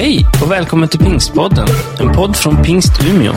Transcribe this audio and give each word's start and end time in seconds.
Hej 0.00 0.26
och 0.42 0.50
välkommen 0.50 0.88
till 0.88 0.98
Pingstpodden, 0.98 1.68
en 2.00 2.12
podd 2.12 2.36
från 2.36 2.62
Pingst 2.62 3.04
Umeå. 3.04 3.32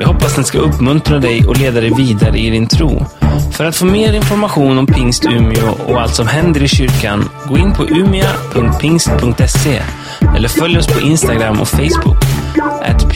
Jag 0.00 0.08
hoppas 0.08 0.34
den 0.34 0.44
ska 0.44 0.58
uppmuntra 0.58 1.18
dig 1.18 1.46
och 1.46 1.56
leda 1.56 1.80
dig 1.80 1.94
vidare 1.94 2.38
i 2.38 2.50
din 2.50 2.68
tro. 2.68 3.06
För 3.52 3.64
att 3.64 3.76
få 3.76 3.84
mer 3.84 4.12
information 4.12 4.78
om 4.78 4.86
Pingst 4.86 5.26
Umeå 5.26 5.74
och 5.86 6.00
allt 6.00 6.14
som 6.14 6.26
händer 6.26 6.62
i 6.62 6.68
kyrkan, 6.68 7.28
gå 7.48 7.58
in 7.58 7.72
på 7.72 7.84
umia.pingst.se 7.84 9.82
eller 10.36 10.48
följ 10.48 10.78
oss 10.78 10.86
på 10.86 11.00
Instagram 11.00 11.60
och 11.60 11.68
Facebook, 11.68 12.18
at 12.82 13.12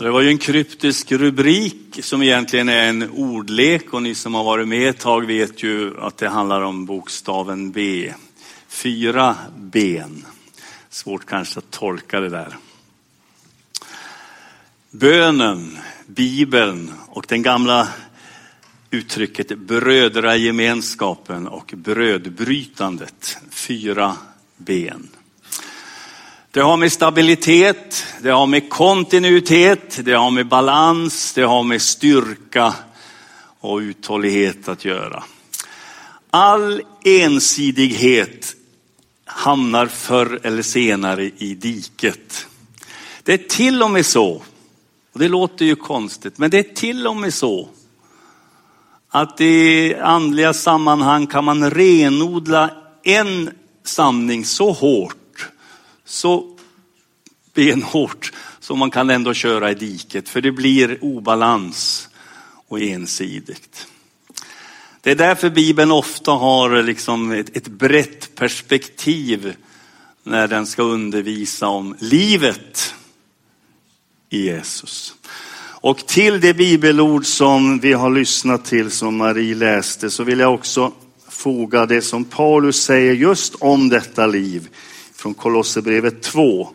Det 0.00 0.10
var 0.10 0.20
ju 0.20 0.28
en 0.28 0.38
kryptisk 0.38 1.12
rubrik 1.12 1.98
som 2.02 2.22
egentligen 2.22 2.68
är 2.68 2.88
en 2.88 3.10
ordlek 3.10 3.94
och 3.94 4.02
ni 4.02 4.14
som 4.14 4.34
har 4.34 4.44
varit 4.44 4.68
med 4.68 4.88
ett 4.88 4.98
tag 4.98 5.26
vet 5.26 5.62
ju 5.62 6.00
att 6.00 6.16
det 6.16 6.28
handlar 6.28 6.60
om 6.60 6.86
bokstaven 6.86 7.70
B. 7.72 8.12
Fyra 8.68 9.36
ben. 9.58 10.26
Svårt 10.90 11.26
kanske 11.26 11.58
att 11.58 11.70
tolka 11.70 12.20
det 12.20 12.28
där. 12.28 12.56
Bönen, 14.90 15.78
Bibeln 16.06 16.92
och 17.08 17.24
den 17.28 17.42
gamla 17.42 17.88
uttrycket 18.90 19.58
brödragemenskapen 19.58 21.48
och 21.48 21.72
brödbrytandet. 21.76 23.38
Fyra 23.50 24.16
ben. 24.56 25.08
Det 26.52 26.60
har 26.60 26.76
med 26.76 26.92
stabilitet, 26.92 28.06
det 28.22 28.30
har 28.30 28.46
med 28.46 28.70
kontinuitet, 28.70 30.00
det 30.04 30.12
har 30.12 30.30
med 30.30 30.48
balans, 30.48 31.32
det 31.32 31.42
har 31.42 31.62
med 31.62 31.82
styrka 31.82 32.74
och 33.60 33.78
uthållighet 33.78 34.68
att 34.68 34.84
göra. 34.84 35.24
All 36.30 36.82
ensidighet 37.04 38.56
hamnar 39.24 39.86
förr 39.86 40.40
eller 40.42 40.62
senare 40.62 41.30
i 41.38 41.54
diket. 41.54 42.46
Det 43.22 43.32
är 43.32 43.48
till 43.48 43.82
och 43.82 43.90
med 43.90 44.06
så, 44.06 44.42
och 45.12 45.20
det 45.20 45.28
låter 45.28 45.64
ju 45.64 45.76
konstigt, 45.76 46.38
men 46.38 46.50
det 46.50 46.58
är 46.58 46.74
till 46.74 47.06
och 47.06 47.16
med 47.16 47.34
så 47.34 47.68
att 49.08 49.40
i 49.40 49.94
andliga 49.94 50.52
sammanhang 50.52 51.26
kan 51.26 51.44
man 51.44 51.70
renodla 51.70 52.70
en 53.02 53.50
sanning 53.84 54.44
så 54.44 54.72
hårt 54.72 55.19
så 56.10 56.56
benhårt 57.54 58.32
så 58.60 58.76
man 58.76 58.90
kan 58.90 59.10
ändå 59.10 59.34
köra 59.34 59.70
i 59.70 59.74
diket 59.74 60.28
för 60.28 60.40
det 60.40 60.52
blir 60.52 60.98
obalans 61.04 62.08
och 62.68 62.80
ensidigt. 62.80 63.86
Det 65.00 65.10
är 65.10 65.14
därför 65.14 65.50
Bibeln 65.50 65.90
ofta 65.90 66.30
har 66.30 66.82
liksom 66.82 67.32
ett, 67.32 67.56
ett 67.56 67.68
brett 67.68 68.34
perspektiv 68.34 69.54
när 70.22 70.48
den 70.48 70.66
ska 70.66 70.82
undervisa 70.82 71.68
om 71.68 71.96
livet 71.98 72.94
i 74.30 74.44
Jesus. 74.44 75.14
Och 75.82 76.06
till 76.06 76.40
det 76.40 76.54
bibelord 76.54 77.26
som 77.26 77.78
vi 77.78 77.92
har 77.92 78.10
lyssnat 78.10 78.64
till 78.64 78.90
som 78.90 79.16
Marie 79.16 79.54
läste 79.54 80.10
så 80.10 80.24
vill 80.24 80.38
jag 80.38 80.54
också 80.54 80.92
foga 81.28 81.86
det 81.86 82.02
som 82.02 82.24
Paulus 82.24 82.82
säger 82.82 83.12
just 83.12 83.54
om 83.54 83.88
detta 83.88 84.26
liv 84.26 84.68
från 85.20 85.34
Kolosserbrevet 85.34 86.22
2. 86.22 86.68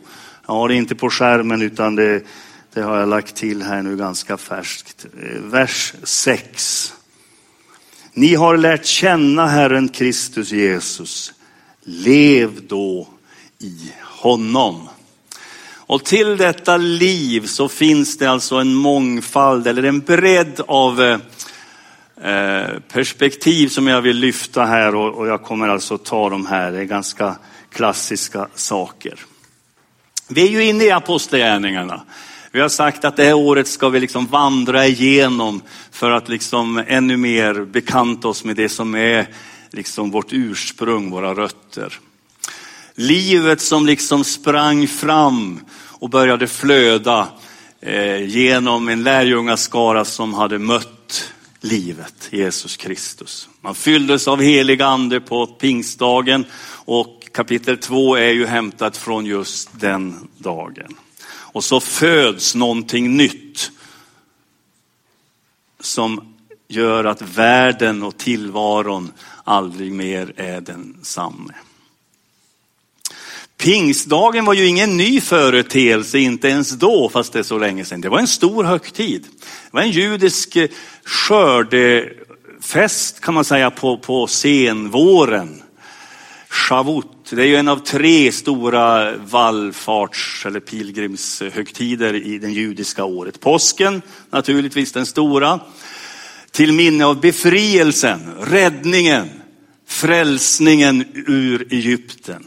Jag 0.46 0.54
har 0.54 0.68
det 0.68 0.74
inte 0.74 0.94
på 0.94 1.10
skärmen 1.10 1.62
utan 1.62 1.96
det, 1.96 2.22
det 2.74 2.80
har 2.80 2.98
jag 2.98 3.08
lagt 3.08 3.36
till 3.36 3.62
här 3.62 3.82
nu 3.82 3.96
ganska 3.96 4.36
färskt. 4.36 5.06
Eh, 5.22 5.40
vers 5.42 5.92
6. 6.02 6.94
Ni 8.12 8.34
har 8.34 8.56
lärt 8.56 8.84
känna 8.84 9.46
Herren 9.46 9.88
Kristus 9.88 10.52
Jesus. 10.52 11.32
Lev 11.84 12.66
då 12.66 13.08
i 13.58 13.92
honom. 14.02 14.88
Och 15.68 16.04
till 16.04 16.36
detta 16.36 16.76
liv 16.76 17.46
så 17.46 17.68
finns 17.68 18.18
det 18.18 18.26
alltså 18.26 18.56
en 18.56 18.74
mångfald 18.74 19.66
eller 19.66 19.82
en 19.82 20.00
bredd 20.00 20.60
av 20.66 21.02
eh, 21.02 21.18
eh, 22.32 22.78
perspektiv 22.92 23.68
som 23.68 23.86
jag 23.86 24.02
vill 24.02 24.16
lyfta 24.16 24.64
här 24.64 24.94
och 24.94 25.26
jag 25.26 25.42
kommer 25.42 25.68
alltså 25.68 25.98
ta 25.98 26.30
de 26.30 26.46
här. 26.46 26.72
Det 26.72 26.78
är 26.78 26.84
ganska 26.84 27.36
klassiska 27.76 28.48
saker. 28.54 29.20
Vi 30.28 30.46
är 30.46 30.50
ju 30.50 30.64
inne 30.64 30.84
i 30.84 30.90
apostlagärningarna. 30.90 32.02
Vi 32.52 32.60
har 32.60 32.68
sagt 32.68 33.04
att 33.04 33.16
det 33.16 33.24
här 33.24 33.34
året 33.34 33.68
ska 33.68 33.88
vi 33.88 34.00
liksom 34.00 34.26
vandra 34.26 34.86
igenom 34.86 35.62
för 35.90 36.10
att 36.10 36.28
liksom 36.28 36.84
ännu 36.86 37.16
mer 37.16 37.64
bekanta 37.64 38.28
oss 38.28 38.44
med 38.44 38.56
det 38.56 38.68
som 38.68 38.94
är 38.94 39.28
liksom 39.70 40.10
vårt 40.10 40.32
ursprung, 40.32 41.10
våra 41.10 41.34
rötter. 41.34 41.98
Livet 42.94 43.60
som 43.60 43.86
liksom 43.86 44.24
sprang 44.24 44.86
fram 44.86 45.60
och 45.74 46.10
började 46.10 46.46
flöda 46.46 47.28
eh, 47.80 48.24
genom 48.24 48.88
en 48.88 49.02
lärjungaskara 49.02 50.04
som 50.04 50.34
hade 50.34 50.58
mött 50.58 51.32
livet, 51.60 52.28
Jesus 52.30 52.76
Kristus. 52.76 53.48
Man 53.60 53.74
fylldes 53.74 54.28
av 54.28 54.42
helig 54.42 54.82
ande 54.82 55.20
på 55.20 55.46
pingstdagen 55.46 56.44
och 56.84 57.25
kapitel 57.36 57.78
2 57.78 58.16
är 58.16 58.30
ju 58.30 58.46
hämtat 58.46 58.96
från 58.96 59.26
just 59.26 59.80
den 59.80 60.28
dagen. 60.38 60.96
Och 61.28 61.64
så 61.64 61.80
föds 61.80 62.54
någonting 62.54 63.16
nytt 63.16 63.70
som 65.80 66.34
gör 66.68 67.04
att 67.04 67.22
världen 67.22 68.02
och 68.02 68.18
tillvaron 68.18 69.12
aldrig 69.44 69.92
mer 69.92 70.32
är 70.36 70.60
densamme. 70.60 71.54
Pingstdagen 73.56 74.44
var 74.44 74.54
ju 74.54 74.66
ingen 74.66 74.96
ny 74.96 75.20
företeelse, 75.20 76.18
inte 76.18 76.48
ens 76.48 76.70
då, 76.70 77.08
fast 77.08 77.32
det 77.32 77.38
är 77.38 77.42
så 77.42 77.58
länge 77.58 77.84
sedan. 77.84 78.00
Det 78.00 78.08
var 78.08 78.18
en 78.18 78.28
stor 78.28 78.64
högtid. 78.64 79.22
Det 79.22 79.70
var 79.70 79.82
en 79.82 79.90
judisk 79.90 80.56
eh, 80.56 80.68
skördefest 81.04 82.20
kan 83.20 83.34
man 83.34 83.44
säga 83.44 83.70
på, 83.70 83.98
på 83.98 84.26
senvåren. 84.26 85.62
Shavut. 86.56 87.06
Det 87.30 87.42
är 87.42 87.46
ju 87.46 87.56
en 87.56 87.68
av 87.68 87.76
tre 87.76 88.32
stora 88.32 89.16
vallfarts 89.16 90.46
eller 90.46 90.60
pilgrimshögtider 90.60 92.14
i 92.14 92.38
det 92.38 92.50
judiska 92.50 93.04
året. 93.04 93.40
Påsken, 93.40 94.02
naturligtvis 94.30 94.92
den 94.92 95.06
stora. 95.06 95.60
Till 96.50 96.72
minne 96.72 97.04
av 97.04 97.20
befrielsen, 97.20 98.20
räddningen, 98.40 99.28
frälsningen 99.86 101.04
ur 101.14 101.72
Egypten. 101.72 102.44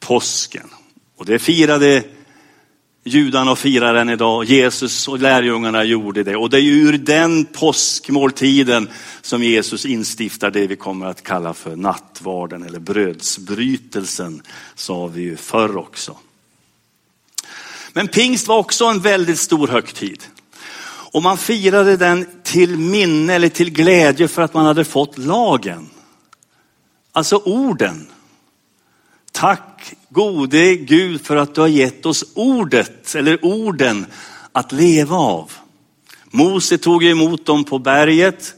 Påsken. 0.00 0.68
Och 1.16 1.26
det 1.26 1.38
firade 1.38 2.04
judarna 3.06 3.50
och 3.50 3.58
firar 3.58 3.94
den 3.94 4.08
idag. 4.08 4.44
Jesus 4.44 5.08
och 5.08 5.18
lärjungarna 5.18 5.84
gjorde 5.84 6.22
det. 6.22 6.36
Och 6.36 6.50
det 6.50 6.60
är 6.60 6.62
ur 6.62 6.98
den 6.98 7.44
påskmåltiden 7.44 8.88
som 9.22 9.42
Jesus 9.42 9.86
instiftar 9.86 10.50
det 10.50 10.66
vi 10.66 10.76
kommer 10.76 11.06
att 11.06 11.22
kalla 11.22 11.54
för 11.54 11.76
nattvarden 11.76 12.62
eller 12.62 12.78
brödsbrytelsen, 12.78 14.42
sa 14.74 15.06
vi 15.06 15.22
ju 15.22 15.36
förr 15.36 15.76
också. 15.76 16.16
Men 17.92 18.08
pingst 18.08 18.48
var 18.48 18.58
också 18.58 18.84
en 18.84 19.00
väldigt 19.00 19.38
stor 19.38 19.68
högtid. 19.68 20.24
Och 21.12 21.22
man 21.22 21.38
firade 21.38 21.96
den 21.96 22.26
till 22.42 22.78
minne 22.78 23.34
eller 23.34 23.48
till 23.48 23.70
glädje 23.70 24.28
för 24.28 24.42
att 24.42 24.54
man 24.54 24.66
hade 24.66 24.84
fått 24.84 25.18
lagen. 25.18 25.88
Alltså 27.12 27.36
orden. 27.36 28.06
Tack 29.32 29.94
gode 30.16 30.76
Gud 30.76 31.26
för 31.26 31.36
att 31.36 31.54
du 31.54 31.60
har 31.60 31.68
gett 31.68 32.06
oss 32.06 32.24
ordet 32.34 33.14
eller 33.14 33.44
orden 33.44 34.06
att 34.52 34.72
leva 34.72 35.16
av. 35.16 35.52
Mose 36.30 36.78
tog 36.78 37.04
emot 37.04 37.46
dem 37.46 37.64
på 37.64 37.78
berget. 37.78 38.54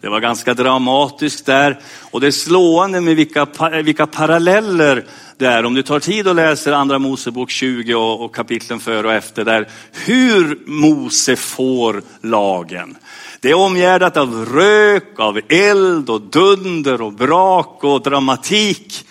Det 0.00 0.08
var 0.08 0.20
ganska 0.20 0.54
dramatiskt 0.54 1.46
där 1.46 1.80
och 2.10 2.20
det 2.20 2.26
är 2.26 2.30
slående 2.30 3.00
med 3.00 3.16
vilka, 3.16 3.46
vilka 3.84 4.06
paralleller 4.06 5.06
det 5.38 5.46
är. 5.46 5.64
Om 5.64 5.74
du 5.74 5.82
tar 5.82 6.00
tid 6.00 6.28
och 6.28 6.34
läser 6.34 6.72
andra 6.72 6.98
Mosebok 6.98 7.50
20 7.50 7.94
och, 7.94 8.24
och 8.24 8.34
kapitlen 8.34 8.80
före 8.80 9.06
och 9.06 9.12
efter 9.12 9.44
där, 9.44 9.68
hur 9.92 10.58
Mose 10.66 11.36
får 11.36 12.02
lagen. 12.22 12.96
Det 13.40 13.50
är 13.50 13.54
omgärdat 13.54 14.16
av 14.16 14.46
rök, 14.52 15.18
av 15.18 15.40
eld 15.48 16.10
och 16.10 16.20
dunder 16.20 17.02
och 17.02 17.12
brak 17.12 17.84
och 17.84 18.02
dramatik. 18.02 19.06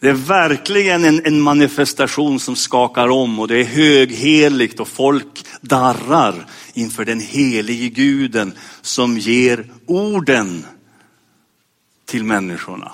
Det 0.00 0.08
är 0.08 0.12
verkligen 0.12 1.04
en, 1.04 1.26
en, 1.26 1.40
manifestation 1.40 2.40
som 2.40 2.56
skakar 2.56 3.08
om 3.08 3.38
och 3.38 3.48
det 3.48 3.60
är 3.60 3.64
högheligt 3.64 4.80
och 4.80 4.88
folk 4.88 5.44
darrar 5.60 6.46
inför 6.74 7.04
den 7.04 7.20
helige 7.20 7.88
guden 7.88 8.52
som 8.82 9.18
ger 9.18 9.66
orden 9.86 10.66
till 12.06 12.24
människorna. 12.24 12.92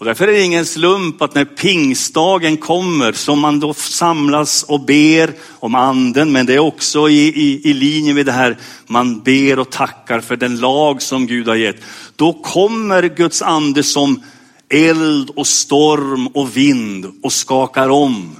Och 0.00 0.06
därför 0.06 0.28
är 0.28 0.32
det 0.32 0.42
ingen 0.42 0.66
slump 0.66 1.22
att 1.22 1.34
när 1.34 1.44
pingstdagen 1.44 2.56
kommer, 2.56 3.12
som 3.12 3.40
man 3.40 3.60
då 3.60 3.74
samlas 3.74 4.62
och 4.62 4.80
ber 4.80 5.32
om 5.48 5.74
anden, 5.74 6.32
men 6.32 6.46
det 6.46 6.54
är 6.54 6.58
också 6.58 7.08
i, 7.08 7.28
i, 7.28 7.70
i 7.70 7.74
linje 7.74 8.14
med 8.14 8.26
det 8.26 8.32
här, 8.32 8.58
man 8.86 9.20
ber 9.20 9.58
och 9.58 9.70
tackar 9.70 10.20
för 10.20 10.36
den 10.36 10.60
lag 10.60 11.02
som 11.02 11.26
Gud 11.26 11.48
har 11.48 11.54
gett. 11.54 11.82
Då 12.16 12.32
kommer 12.32 13.02
Guds 13.02 13.42
ande 13.42 13.82
som 13.82 14.22
eld 14.70 15.30
och 15.30 15.46
storm 15.46 16.26
och 16.26 16.56
vind 16.56 17.06
och 17.22 17.32
skakar 17.32 17.88
om. 17.88 18.36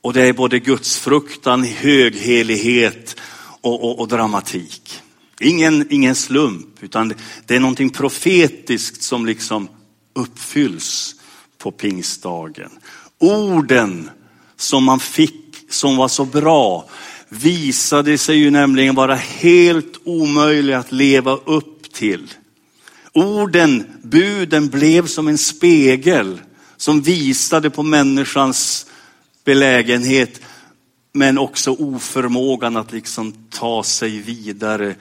Och 0.00 0.12
det 0.12 0.22
är 0.22 0.32
både 0.32 0.58
Guds 0.58 0.98
fruktan, 0.98 1.64
höghelighet 1.64 3.16
och, 3.60 3.84
och, 3.84 4.00
och 4.00 4.08
dramatik. 4.08 5.00
Ingen, 5.40 5.86
ingen 5.90 6.14
slump, 6.14 6.82
utan 6.82 7.14
det 7.46 7.56
är 7.56 7.60
någonting 7.60 7.90
profetiskt 7.90 9.02
som 9.02 9.26
liksom 9.26 9.68
uppfylls 10.14 11.14
på 11.58 11.70
pingstdagen. 11.70 12.70
Orden 13.18 14.10
som 14.56 14.84
man 14.84 15.00
fick, 15.00 15.56
som 15.70 15.96
var 15.96 16.08
så 16.08 16.24
bra, 16.24 16.88
visade 17.28 18.18
sig 18.18 18.36
ju 18.36 18.50
nämligen 18.50 18.94
vara 18.94 19.14
helt 19.14 20.00
omöjliga 20.04 20.78
att 20.78 20.92
leva 20.92 21.32
upp 21.32 21.92
till. 21.92 22.28
Orden, 23.18 23.84
buden 24.02 24.68
blev 24.68 25.06
som 25.06 25.28
en 25.28 25.38
spegel 25.38 26.40
som 26.76 27.02
visade 27.02 27.70
på 27.70 27.82
människans 27.82 28.86
belägenhet 29.44 30.40
men 31.12 31.38
också 31.38 31.70
oförmågan 31.70 32.76
att 32.76 32.92
liksom 32.92 33.32
ta 33.50 33.82
sig 33.82 34.18
vidare 34.18 34.94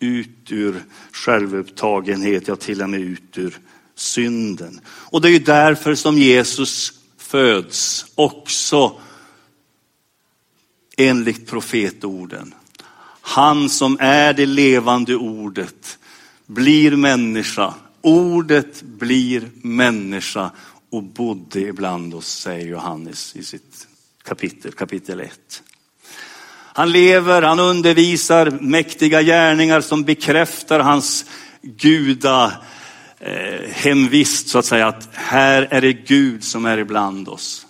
ut 0.00 0.52
ur 0.52 0.84
självupptagenhet, 1.12 2.48
ja 2.48 2.56
till 2.56 2.82
och 2.82 2.90
med 2.90 3.00
ut 3.00 3.38
ur 3.38 3.58
synden. 3.94 4.80
Och 4.86 5.20
det 5.20 5.28
är 5.28 5.32
ju 5.32 5.38
därför 5.38 5.94
som 5.94 6.18
Jesus 6.18 6.92
föds 7.18 8.06
också 8.14 9.00
enligt 10.96 11.46
profetorden. 11.50 12.54
Han 13.20 13.68
som 13.70 13.96
är 14.00 14.32
det 14.32 14.46
levande 14.46 15.16
ordet 15.16 15.98
blir 16.46 16.96
människa. 16.96 17.74
Ordet 18.00 18.82
blir 18.82 19.50
människa 19.62 20.50
och 20.90 21.02
bodde 21.02 21.60
ibland 21.60 22.14
oss, 22.14 22.26
säger 22.26 22.66
Johannes 22.66 23.36
i 23.36 23.44
sitt 23.44 23.86
kapitel, 24.24 24.72
kapitel 24.72 25.20
1. 25.20 25.62
Han 26.76 26.92
lever, 26.92 27.42
han 27.42 27.60
undervisar 27.60 28.50
mäktiga 28.50 29.22
gärningar 29.22 29.80
som 29.80 30.04
bekräftar 30.04 30.80
hans 30.80 31.24
guda 31.62 32.52
eh, 33.18 33.70
hemvist 33.70 34.48
så 34.48 34.58
att 34.58 34.66
säga. 34.66 34.86
Att 34.86 35.08
här 35.12 35.68
är 35.70 35.80
det 35.80 35.92
Gud 35.92 36.44
som 36.44 36.66
är 36.66 36.78
ibland 36.78 37.28
oss. 37.28 37.63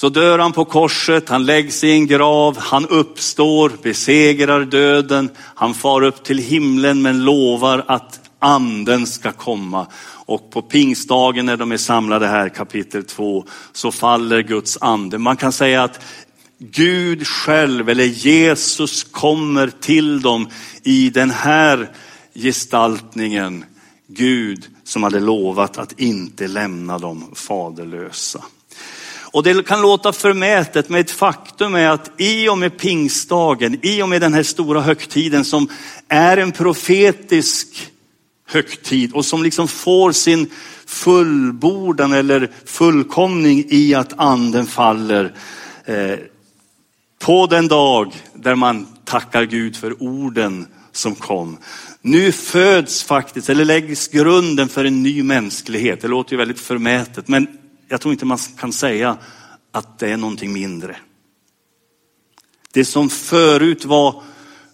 Så 0.00 0.08
dör 0.08 0.38
han 0.38 0.52
på 0.52 0.64
korset, 0.64 1.28
han 1.28 1.46
läggs 1.46 1.84
i 1.84 1.90
en 1.90 2.06
grav, 2.06 2.58
han 2.58 2.86
uppstår, 2.86 3.72
besegrar 3.82 4.64
döden, 4.64 5.30
han 5.36 5.74
far 5.74 6.02
upp 6.02 6.24
till 6.24 6.38
himlen 6.38 7.02
men 7.02 7.24
lovar 7.24 7.84
att 7.88 8.20
anden 8.38 9.06
ska 9.06 9.32
komma. 9.32 9.86
Och 10.26 10.50
på 10.50 10.62
pingstdagen 10.62 11.46
när 11.46 11.56
de 11.56 11.72
är 11.72 11.76
samlade 11.76 12.26
här, 12.26 12.48
kapitel 12.48 13.04
2, 13.04 13.44
så 13.72 13.92
faller 13.92 14.42
Guds 14.42 14.78
ande. 14.80 15.18
Man 15.18 15.36
kan 15.36 15.52
säga 15.52 15.82
att 15.82 16.00
Gud 16.58 17.26
själv 17.26 17.88
eller 17.88 18.04
Jesus 18.04 19.04
kommer 19.04 19.68
till 19.80 20.20
dem 20.20 20.48
i 20.82 21.10
den 21.10 21.30
här 21.30 21.90
gestaltningen. 22.34 23.64
Gud 24.06 24.64
som 24.84 25.02
hade 25.02 25.20
lovat 25.20 25.78
att 25.78 26.00
inte 26.00 26.48
lämna 26.48 26.98
dem 26.98 27.30
faderlösa. 27.34 28.44
Och 29.32 29.42
det 29.42 29.66
kan 29.66 29.82
låta 29.82 30.12
förmätet, 30.12 30.88
men 30.88 31.00
ett 31.00 31.10
faktum 31.10 31.74
är 31.74 31.88
att 31.88 32.10
i 32.16 32.48
och 32.48 32.58
med 32.58 32.78
pingstdagen, 32.78 33.78
i 33.82 34.02
och 34.02 34.08
med 34.08 34.20
den 34.20 34.34
här 34.34 34.42
stora 34.42 34.80
högtiden 34.80 35.44
som 35.44 35.68
är 36.08 36.36
en 36.36 36.52
profetisk 36.52 37.90
högtid 38.46 39.12
och 39.12 39.24
som 39.24 39.42
liksom 39.42 39.68
får 39.68 40.12
sin 40.12 40.50
fullbordan 40.86 42.12
eller 42.12 42.50
fullkomning 42.64 43.64
i 43.68 43.94
att 43.94 44.18
anden 44.18 44.66
faller. 44.66 45.34
Eh, 45.84 46.18
på 47.18 47.46
den 47.46 47.68
dag 47.68 48.12
där 48.34 48.54
man 48.54 48.86
tackar 49.04 49.44
Gud 49.44 49.76
för 49.76 50.02
orden 50.02 50.66
som 50.92 51.14
kom. 51.14 51.58
Nu 52.02 52.32
föds 52.32 53.02
faktiskt, 53.02 53.48
eller 53.48 53.64
läggs 53.64 54.08
grunden 54.08 54.68
för 54.68 54.84
en 54.84 55.02
ny 55.02 55.22
mänsklighet. 55.22 56.00
Det 56.00 56.08
låter 56.08 56.32
ju 56.32 56.38
väldigt 56.38 56.60
förmätet, 56.60 57.28
men 57.28 57.59
jag 57.90 58.00
tror 58.00 58.12
inte 58.12 58.24
man 58.24 58.38
kan 58.58 58.72
säga 58.72 59.16
att 59.72 59.98
det 59.98 60.10
är 60.10 60.16
någonting 60.16 60.52
mindre. 60.52 60.96
Det 62.72 62.84
som 62.84 63.10
förut 63.10 63.84
var 63.84 64.22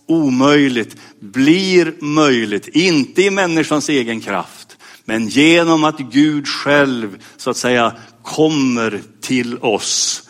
omöjligt 0.07 0.97
blir 1.21 1.95
möjligt, 2.01 2.69
inte 2.69 3.23
i 3.23 3.31
människans 3.31 3.89
egen 3.89 4.21
kraft, 4.21 4.77
men 5.05 5.29
genom 5.29 5.85
att 5.85 5.99
Gud 5.99 6.49
själv 6.49 7.23
så 7.37 7.51
att 7.51 7.57
säga 7.57 7.93
kommer 8.23 9.03
till 9.21 9.59
oss 9.59 10.23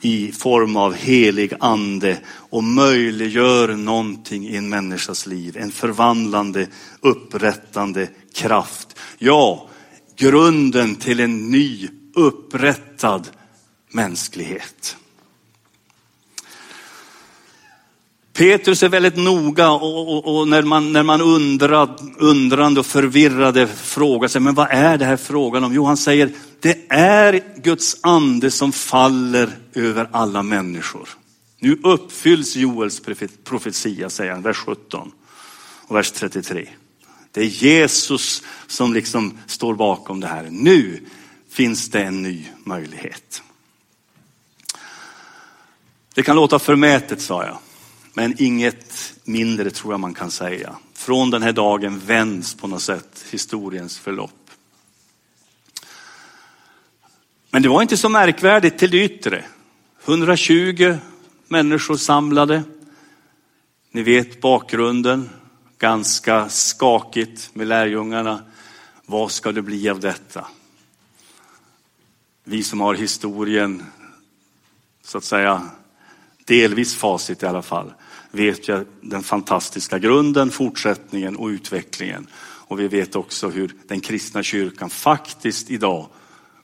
i 0.00 0.32
form 0.32 0.76
av 0.76 0.94
helig 0.94 1.52
ande 1.60 2.18
och 2.26 2.64
möjliggör 2.64 3.76
någonting 3.76 4.48
i 4.48 4.56
en 4.56 4.68
människas 4.68 5.26
liv. 5.26 5.56
En 5.56 5.72
förvandlande, 5.72 6.66
upprättande 7.00 8.08
kraft. 8.34 8.98
Ja, 9.18 9.68
grunden 10.16 10.96
till 10.96 11.20
en 11.20 11.50
ny 11.50 11.88
upprättad 12.14 13.28
mänsklighet. 13.90 14.96
Petrus 18.32 18.82
är 18.82 18.88
väldigt 18.88 19.16
noga 19.16 19.70
och, 19.70 20.16
och, 20.16 20.36
och, 20.38 20.48
när 20.48 20.62
man, 20.62 20.92
när 20.92 21.02
man 21.02 21.20
undrad, 21.20 22.14
undrande 22.18 22.80
och 22.80 22.86
förvirrade 22.86 23.66
frågar 23.66 24.28
sig, 24.28 24.40
men 24.40 24.54
vad 24.54 24.70
är 24.70 24.98
det 24.98 25.04
här 25.04 25.16
frågan 25.16 25.64
om? 25.64 25.74
Jo, 25.74 25.84
han 25.84 25.96
säger, 25.96 26.30
det 26.60 26.78
är 26.88 27.60
Guds 27.62 27.96
ande 28.00 28.50
som 28.50 28.72
faller 28.72 29.50
över 29.74 30.08
alla 30.12 30.42
människor. 30.42 31.08
Nu 31.58 31.80
uppfylls 31.82 32.56
Joels 32.56 33.02
profetia, 33.44 34.10
säger 34.10 34.32
han, 34.32 34.42
vers 34.42 34.56
17 34.56 35.12
och 35.86 35.96
vers 35.96 36.10
33. 36.10 36.68
Det 37.32 37.40
är 37.40 37.44
Jesus 37.44 38.42
som 38.66 38.94
liksom 38.94 39.38
står 39.46 39.74
bakom 39.74 40.20
det 40.20 40.26
här. 40.26 40.48
Nu 40.50 41.00
finns 41.52 41.90
det 41.90 42.02
en 42.02 42.22
ny 42.22 42.46
möjlighet. 42.64 43.42
Det 46.14 46.22
kan 46.22 46.36
låta 46.36 46.58
förmätet, 46.58 47.22
sa 47.22 47.44
jag. 47.44 47.58
Men 48.14 48.34
inget 48.38 49.14
mindre 49.24 49.70
tror 49.70 49.92
jag 49.92 50.00
man 50.00 50.14
kan 50.14 50.30
säga. 50.30 50.76
Från 50.94 51.30
den 51.30 51.42
här 51.42 51.52
dagen 51.52 51.98
vänds 51.98 52.54
på 52.54 52.66
något 52.66 52.82
sätt 52.82 53.24
historiens 53.30 53.98
förlopp. 53.98 54.50
Men 57.50 57.62
det 57.62 57.68
var 57.68 57.82
inte 57.82 57.96
så 57.96 58.08
märkvärdigt 58.08 58.78
till 58.78 58.90
det 58.90 59.04
yttre. 59.04 59.44
120 60.04 60.96
människor 61.48 61.96
samlade. 61.96 62.62
Ni 63.90 64.02
vet 64.02 64.40
bakgrunden, 64.40 65.30
ganska 65.78 66.48
skakigt 66.48 67.50
med 67.54 67.66
lärjungarna. 67.66 68.42
Vad 69.06 69.30
ska 69.30 69.52
det 69.52 69.62
bli 69.62 69.88
av 69.88 70.00
detta? 70.00 70.46
Vi 72.44 72.62
som 72.62 72.80
har 72.80 72.94
historien, 72.94 73.82
så 75.02 75.18
att 75.18 75.24
säga, 75.24 75.70
delvis 76.44 76.94
facit 76.94 77.42
i 77.42 77.46
alla 77.46 77.62
fall, 77.62 77.92
vet 78.30 78.68
ju 78.68 78.84
den 79.00 79.22
fantastiska 79.22 79.98
grunden, 79.98 80.50
fortsättningen 80.50 81.36
och 81.36 81.46
utvecklingen. 81.46 82.26
Och 82.40 82.80
vi 82.80 82.88
vet 82.88 83.16
också 83.16 83.48
hur 83.48 83.74
den 83.88 84.00
kristna 84.00 84.42
kyrkan 84.42 84.90
faktiskt 84.90 85.70
idag 85.70 86.08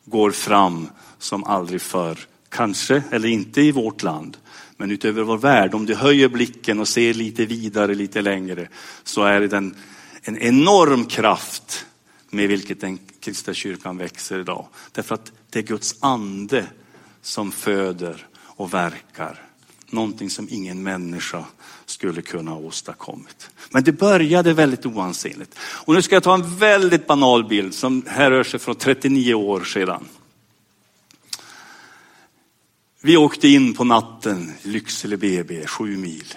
går 0.04 0.30
fram 0.30 0.88
som 1.18 1.44
aldrig 1.44 1.80
förr. 1.80 2.18
Kanske, 2.48 3.02
eller 3.10 3.28
inte 3.28 3.60
i 3.60 3.72
vårt 3.72 4.02
land, 4.02 4.36
men 4.76 4.90
utöver 4.90 5.22
vår 5.22 5.38
värld. 5.38 5.74
Om 5.74 5.86
du 5.86 5.94
höjer 5.94 6.28
blicken 6.28 6.80
och 6.80 6.88
ser 6.88 7.14
lite 7.14 7.46
vidare, 7.46 7.94
lite 7.94 8.22
längre, 8.22 8.68
så 9.04 9.22
är 9.22 9.40
det 9.40 9.56
en, 9.56 9.76
en 10.22 10.38
enorm 10.38 11.04
kraft 11.04 11.86
med 12.30 12.48
vilket 12.48 12.80
den 12.80 12.98
kristna 13.28 13.54
kyrkan 13.54 13.98
växer 13.98 14.40
idag. 14.40 14.66
Därför 14.92 15.14
att 15.14 15.32
det 15.50 15.58
är 15.58 15.62
Guds 15.62 15.96
ande 16.00 16.66
som 17.22 17.52
föder 17.52 18.26
och 18.36 18.74
verkar. 18.74 19.42
Någonting 19.90 20.30
som 20.30 20.48
ingen 20.50 20.82
människa 20.82 21.44
skulle 21.86 22.22
kunna 22.22 22.50
ha 22.50 22.58
åstadkommit. 22.58 23.50
Men 23.70 23.84
det 23.84 23.92
började 23.92 24.52
väldigt 24.52 24.86
oansenligt. 24.86 25.58
Och 25.58 25.94
nu 25.94 26.02
ska 26.02 26.16
jag 26.16 26.22
ta 26.22 26.34
en 26.34 26.56
väldigt 26.56 27.06
banal 27.06 27.48
bild 27.48 27.74
som 27.74 28.04
härrör 28.06 28.44
sig 28.44 28.60
från 28.60 28.74
39 28.74 29.34
år 29.34 29.64
sedan. 29.64 30.08
Vi 33.00 33.16
åkte 33.16 33.48
in 33.48 33.74
på 33.74 33.84
natten, 33.84 34.52
i 34.62 34.68
Lycksele 34.68 35.16
BB, 35.16 35.66
sju 35.66 35.96
mil. 35.96 36.34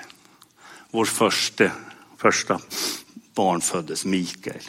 Vår 0.92 1.06
första, 1.06 1.72
första 2.18 2.60
barn 3.36 3.62
föddes, 3.62 4.06
Mikael. 4.06 4.64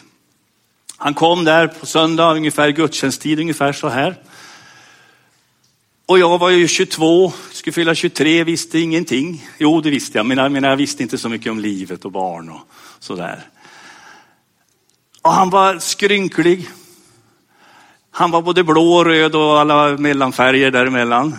Han 1.02 1.14
kom 1.14 1.44
där 1.44 1.66
på 1.66 1.86
söndag, 1.86 2.32
ungefär 2.32 2.70
gudstjänsttid, 2.70 3.40
ungefär 3.40 3.72
så 3.72 3.88
här. 3.88 4.16
Och 6.06 6.18
jag 6.18 6.38
var 6.38 6.50
ju 6.50 6.68
22, 6.68 7.32
skulle 7.52 7.74
fylla 7.74 7.94
23, 7.94 8.44
visste 8.44 8.78
ingenting. 8.78 9.48
Jo, 9.58 9.80
det 9.80 9.90
visste 9.90 10.18
jag, 10.18 10.26
men 10.26 10.38
jag, 10.38 10.64
jag 10.64 10.76
visste 10.76 11.02
inte 11.02 11.18
så 11.18 11.28
mycket 11.28 11.52
om 11.52 11.58
livet 11.58 12.04
och 12.04 12.12
barn 12.12 12.48
och 12.48 12.60
sådär. 12.98 13.46
Och 15.22 15.32
han 15.32 15.50
var 15.50 15.78
skrynklig. 15.78 16.68
Han 18.10 18.30
var 18.30 18.42
både 18.42 18.64
blå 18.64 18.94
och 18.94 19.04
röd 19.04 19.34
och 19.34 19.60
alla 19.60 19.96
mellanfärger 19.96 20.70
däremellan. 20.70 21.36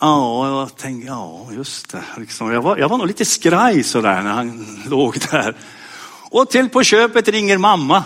Ja, 0.00 0.48
jag 0.48 0.76
tänkte, 0.76 1.08
ja 1.08 1.48
just 1.52 1.92
det. 1.92 2.04
Liksom, 2.16 2.52
jag, 2.52 2.62
var, 2.62 2.76
jag 2.76 2.88
var 2.88 2.98
nog 2.98 3.06
lite 3.06 3.24
skraj 3.24 3.82
sådär 3.82 4.22
när 4.22 4.32
han 4.32 4.66
låg 4.88 5.18
där. 5.30 5.56
Och 6.30 6.50
till 6.50 6.68
på 6.68 6.82
köpet 6.82 7.28
ringer 7.28 7.58
mamma, 7.58 8.04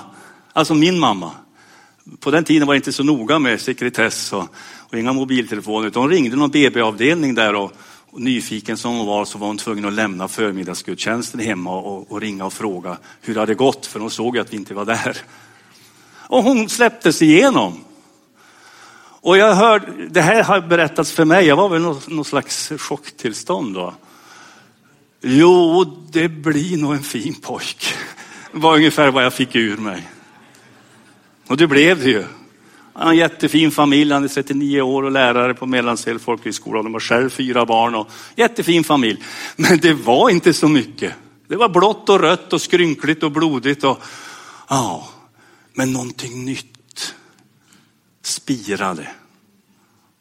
alltså 0.52 0.74
min 0.74 0.98
mamma. 0.98 1.32
På 2.20 2.30
den 2.30 2.44
tiden 2.44 2.66
var 2.66 2.74
det 2.74 2.76
inte 2.76 2.92
så 2.92 3.02
noga 3.02 3.38
med 3.38 3.60
sekretess 3.60 4.32
och, 4.32 4.48
och 4.78 4.98
inga 4.98 5.12
mobiltelefoner. 5.12 5.88
Utan 5.88 6.02
hon 6.02 6.10
ringde 6.10 6.36
någon 6.36 6.50
BB-avdelning 6.50 7.34
där 7.34 7.54
och, 7.54 7.72
och, 8.10 8.20
nyfiken 8.20 8.76
som 8.76 8.96
hon 8.96 9.06
var 9.06 9.24
så 9.24 9.38
var 9.38 9.46
hon 9.46 9.58
tvungen 9.58 9.84
att 9.84 9.92
lämna 9.92 10.28
förmiddagsgudstjänsten 10.28 11.40
hemma 11.40 11.70
och, 11.70 12.12
och 12.12 12.20
ringa 12.20 12.44
och 12.44 12.52
fråga 12.52 12.98
hur 13.20 13.34
det 13.34 13.40
hade 13.40 13.54
gått 13.54 13.86
för 13.86 14.00
hon 14.00 14.10
såg 14.10 14.36
ju 14.36 14.42
att 14.42 14.52
vi 14.52 14.56
inte 14.56 14.74
var 14.74 14.84
där. 14.84 15.16
Och 16.30 16.42
hon 16.42 16.68
släpptes 16.68 17.22
igenom. 17.22 17.84
Och 19.22 19.36
jag 19.36 19.54
hörde, 19.54 19.86
det 20.10 20.20
här 20.20 20.42
har 20.42 20.60
berättats 20.60 21.12
för 21.12 21.24
mig, 21.24 21.46
jag 21.46 21.56
var 21.56 21.68
väl 21.68 21.82
någon, 21.82 22.00
någon 22.06 22.24
slags 22.24 22.72
chocktillstånd 22.78 23.74
då. 23.74 23.94
Jo, 25.20 25.84
det 26.10 26.28
blir 26.28 26.76
nog 26.76 26.92
en 26.92 27.02
fin 27.02 27.34
pojk. 27.34 27.94
Det 28.52 28.58
var 28.58 28.76
ungefär 28.76 29.10
vad 29.10 29.24
jag 29.24 29.34
fick 29.34 29.56
ur 29.56 29.76
mig. 29.76 30.08
Och 31.50 31.56
det 31.56 31.66
blev 31.66 31.98
det 31.98 32.10
ju. 32.10 32.24
Han 32.92 33.06
har 33.06 33.10
en 33.10 33.18
jättefin 33.18 33.70
familj, 33.70 34.12
han 34.12 34.24
är 34.24 34.28
39 34.28 34.80
år 34.80 35.02
och 35.02 35.10
lärare 35.10 35.54
på 35.54 35.66
Mellansel 35.66 36.18
folkhögskola. 36.18 36.82
De 36.82 36.92
har 36.92 37.00
själv 37.00 37.30
fyra 37.30 37.66
barn 37.66 37.94
och 37.94 38.10
jättefin 38.36 38.84
familj. 38.84 39.22
Men 39.56 39.78
det 39.78 39.94
var 39.94 40.30
inte 40.30 40.52
så 40.52 40.68
mycket. 40.68 41.14
Det 41.48 41.56
var 41.56 41.68
blått 41.68 42.08
och 42.08 42.20
rött 42.20 42.52
och 42.52 42.62
skrynkligt 42.62 43.22
och 43.22 43.32
blodigt 43.32 43.84
och 43.84 44.02
ja, 44.68 45.08
men 45.72 45.92
någonting 45.92 46.44
nytt 46.44 47.14
spirade. 48.22 49.08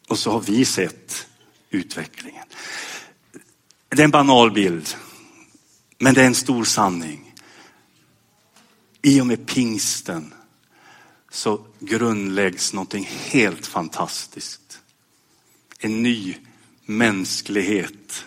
Och 0.07 0.19
så 0.19 0.31
har 0.31 0.41
vi 0.41 0.65
sett 0.65 1.27
utvecklingen. 1.69 2.45
Det 3.89 4.01
är 4.01 4.05
en 4.05 4.11
banal 4.11 4.51
bild, 4.51 4.87
men 5.99 6.13
det 6.13 6.21
är 6.21 6.27
en 6.27 6.35
stor 6.35 6.63
sanning. 6.63 7.33
I 9.01 9.21
och 9.21 9.27
med 9.27 9.47
pingsten 9.47 10.33
så 11.31 11.59
grundläggs 11.79 12.73
någonting 12.73 13.09
helt 13.09 13.67
fantastiskt. 13.67 14.79
En 15.79 16.03
ny 16.03 16.35
mänsklighet 16.85 18.25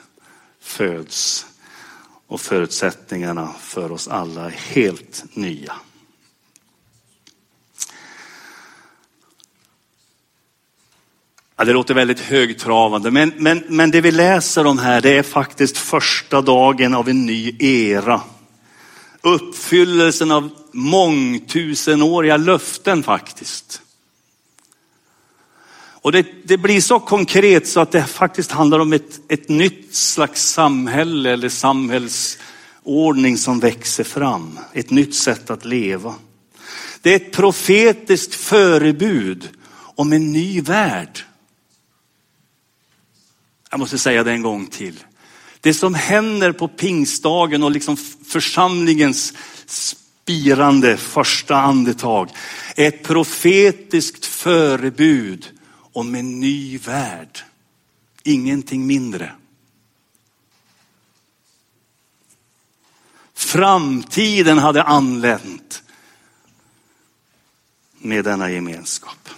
föds 0.60 1.46
och 2.26 2.40
förutsättningarna 2.40 3.52
för 3.60 3.92
oss 3.92 4.08
alla 4.08 4.46
är 4.46 4.50
helt 4.50 5.24
nya. 5.34 5.72
Ja, 11.56 11.64
det 11.64 11.72
låter 11.72 11.94
väldigt 11.94 12.20
högtravande, 12.20 13.10
men, 13.10 13.32
men, 13.36 13.64
men 13.68 13.90
det 13.90 14.00
vi 14.00 14.10
läser 14.10 14.66
om 14.66 14.78
här, 14.78 15.00
det 15.00 15.18
är 15.18 15.22
faktiskt 15.22 15.78
första 15.78 16.42
dagen 16.42 16.94
av 16.94 17.08
en 17.08 17.26
ny 17.26 17.56
era. 17.58 18.20
Uppfyllelsen 19.20 20.30
av 20.30 20.61
mångtusenåriga 20.72 22.36
löften 22.36 23.02
faktiskt. 23.02 23.82
Och 26.02 26.12
det, 26.12 26.26
det, 26.44 26.58
blir 26.58 26.80
så 26.80 27.00
konkret 27.00 27.68
så 27.68 27.80
att 27.80 27.92
det 27.92 28.04
faktiskt 28.04 28.50
handlar 28.50 28.78
om 28.78 28.92
ett, 28.92 29.20
ett 29.28 29.48
nytt 29.48 29.94
slags 29.94 30.42
samhälle 30.42 31.30
eller 31.30 31.48
samhällsordning 31.48 33.38
som 33.38 33.60
växer 33.60 34.04
fram. 34.04 34.58
Ett 34.72 34.90
nytt 34.90 35.14
sätt 35.14 35.50
att 35.50 35.64
leva. 35.64 36.14
Det 37.00 37.10
är 37.12 37.16
ett 37.16 37.32
profetiskt 37.32 38.34
förebud 38.34 39.48
om 39.74 40.12
en 40.12 40.32
ny 40.32 40.60
värld. 40.60 41.18
Jag 43.70 43.80
måste 43.80 43.98
säga 43.98 44.24
det 44.24 44.32
en 44.32 44.42
gång 44.42 44.66
till. 44.66 45.04
Det 45.60 45.74
som 45.74 45.94
händer 45.94 46.52
på 46.52 46.68
pingstdagen 46.68 47.62
och 47.62 47.70
liksom 47.70 47.96
församlingens 48.26 49.34
spirande 50.22 50.96
första 50.96 51.56
andetag 51.56 52.30
ett 52.76 53.02
profetiskt 53.02 54.26
förebud 54.26 55.58
om 55.92 56.14
en 56.14 56.40
ny 56.40 56.78
värld. 56.78 57.38
Ingenting 58.22 58.86
mindre. 58.86 59.32
Framtiden 63.34 64.58
hade 64.58 64.82
anlänt 64.82 65.82
med 67.98 68.24
denna 68.24 68.50
gemenskap. 68.50 69.28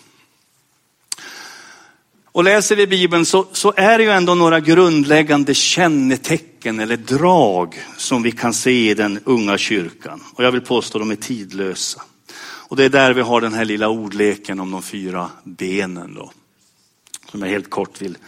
Och 2.34 2.44
läser 2.44 2.76
vi 2.76 2.86
Bibeln 2.86 3.26
så, 3.26 3.46
så, 3.52 3.72
är 3.76 3.98
det 3.98 4.04
ju 4.04 4.10
ändå 4.10 4.34
några 4.34 4.60
grundläggande 4.60 5.54
kännetecken 5.54 6.80
eller 6.80 6.96
drag 6.96 7.84
som 7.96 8.22
vi 8.22 8.32
kan 8.32 8.54
se 8.54 8.90
i 8.90 8.94
den 8.94 9.20
unga 9.24 9.58
kyrkan. 9.58 10.20
Och 10.34 10.44
jag 10.44 10.52
vill 10.52 10.60
påstå 10.60 10.98
de 10.98 11.10
är 11.10 11.16
tidlösa. 11.16 12.02
Och 12.42 12.76
det 12.76 12.84
är 12.84 12.88
där 12.88 13.14
vi 13.14 13.20
har 13.20 13.40
den 13.40 13.54
här 13.54 13.64
lilla 13.64 13.88
ordleken 13.88 14.60
om 14.60 14.70
de 14.70 14.82
fyra 14.82 15.30
benen 15.44 16.14
då. 16.14 16.32
Som 17.30 17.42
jag 17.42 17.48
helt 17.48 17.70
kort 17.70 18.02
vill 18.02 18.18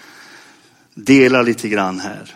dela 0.95 1.43
lite 1.43 1.69
grann 1.69 2.01
här. 2.01 2.35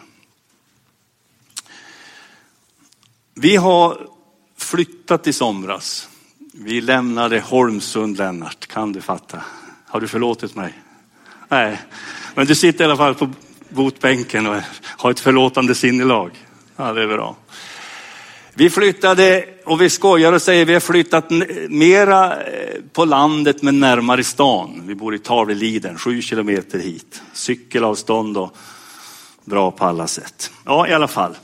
Vi 3.35 3.57
har 3.57 4.09
flyttat 4.57 5.27
i 5.27 5.33
somras. 5.33 6.09
Vi 6.53 6.81
lämnade 6.81 7.41
Holmsund, 7.41 8.19
Lennart. 8.19 8.67
Kan 8.67 8.93
du 8.93 9.01
fatta? 9.01 9.45
Har 9.87 10.01
du 10.01 10.09
förlåtit 10.09 10.55
mig? 10.55 10.75
Nej, 11.53 11.81
men 12.35 12.47
du 12.47 12.55
sitter 12.55 12.85
i 12.85 12.87
alla 12.87 12.97
fall 12.97 13.15
på 13.15 13.31
botbänken 13.69 14.47
och 14.47 14.57
har 14.83 15.11
ett 15.11 15.21
förlåtande 15.21 15.75
sinnelag. 15.75 16.31
Ja, 16.77 16.93
det 16.93 17.03
är 17.03 17.07
bra. 17.07 17.37
Vi 18.55 18.71
flyttade, 18.71 19.45
och 19.65 19.81
vi 19.81 19.91
skojar 19.91 20.33
och 20.33 20.43
säger 20.43 20.65
vi 20.65 20.73
har 20.73 20.81
flyttat 20.81 21.31
mera 21.69 22.43
eh, 22.43 22.81
på 22.93 23.05
landet 23.05 23.63
men 23.63 23.81
närmare 23.81 24.25
stan. 24.25 24.83
Vi 24.87 24.95
bor 24.95 25.15
i 25.15 25.19
Tavleliden, 25.19 25.99
sju 25.99 26.23
kilometer 26.23 26.79
hit. 26.79 27.23
Cykelavstånd 27.33 28.37
och 28.37 28.57
bra 29.45 29.71
på 29.71 29.85
alla 29.85 30.07
sätt. 30.07 30.51
Ja, 30.65 30.89
i 30.89 30.93
alla 30.93 31.09
fall. 31.09 31.37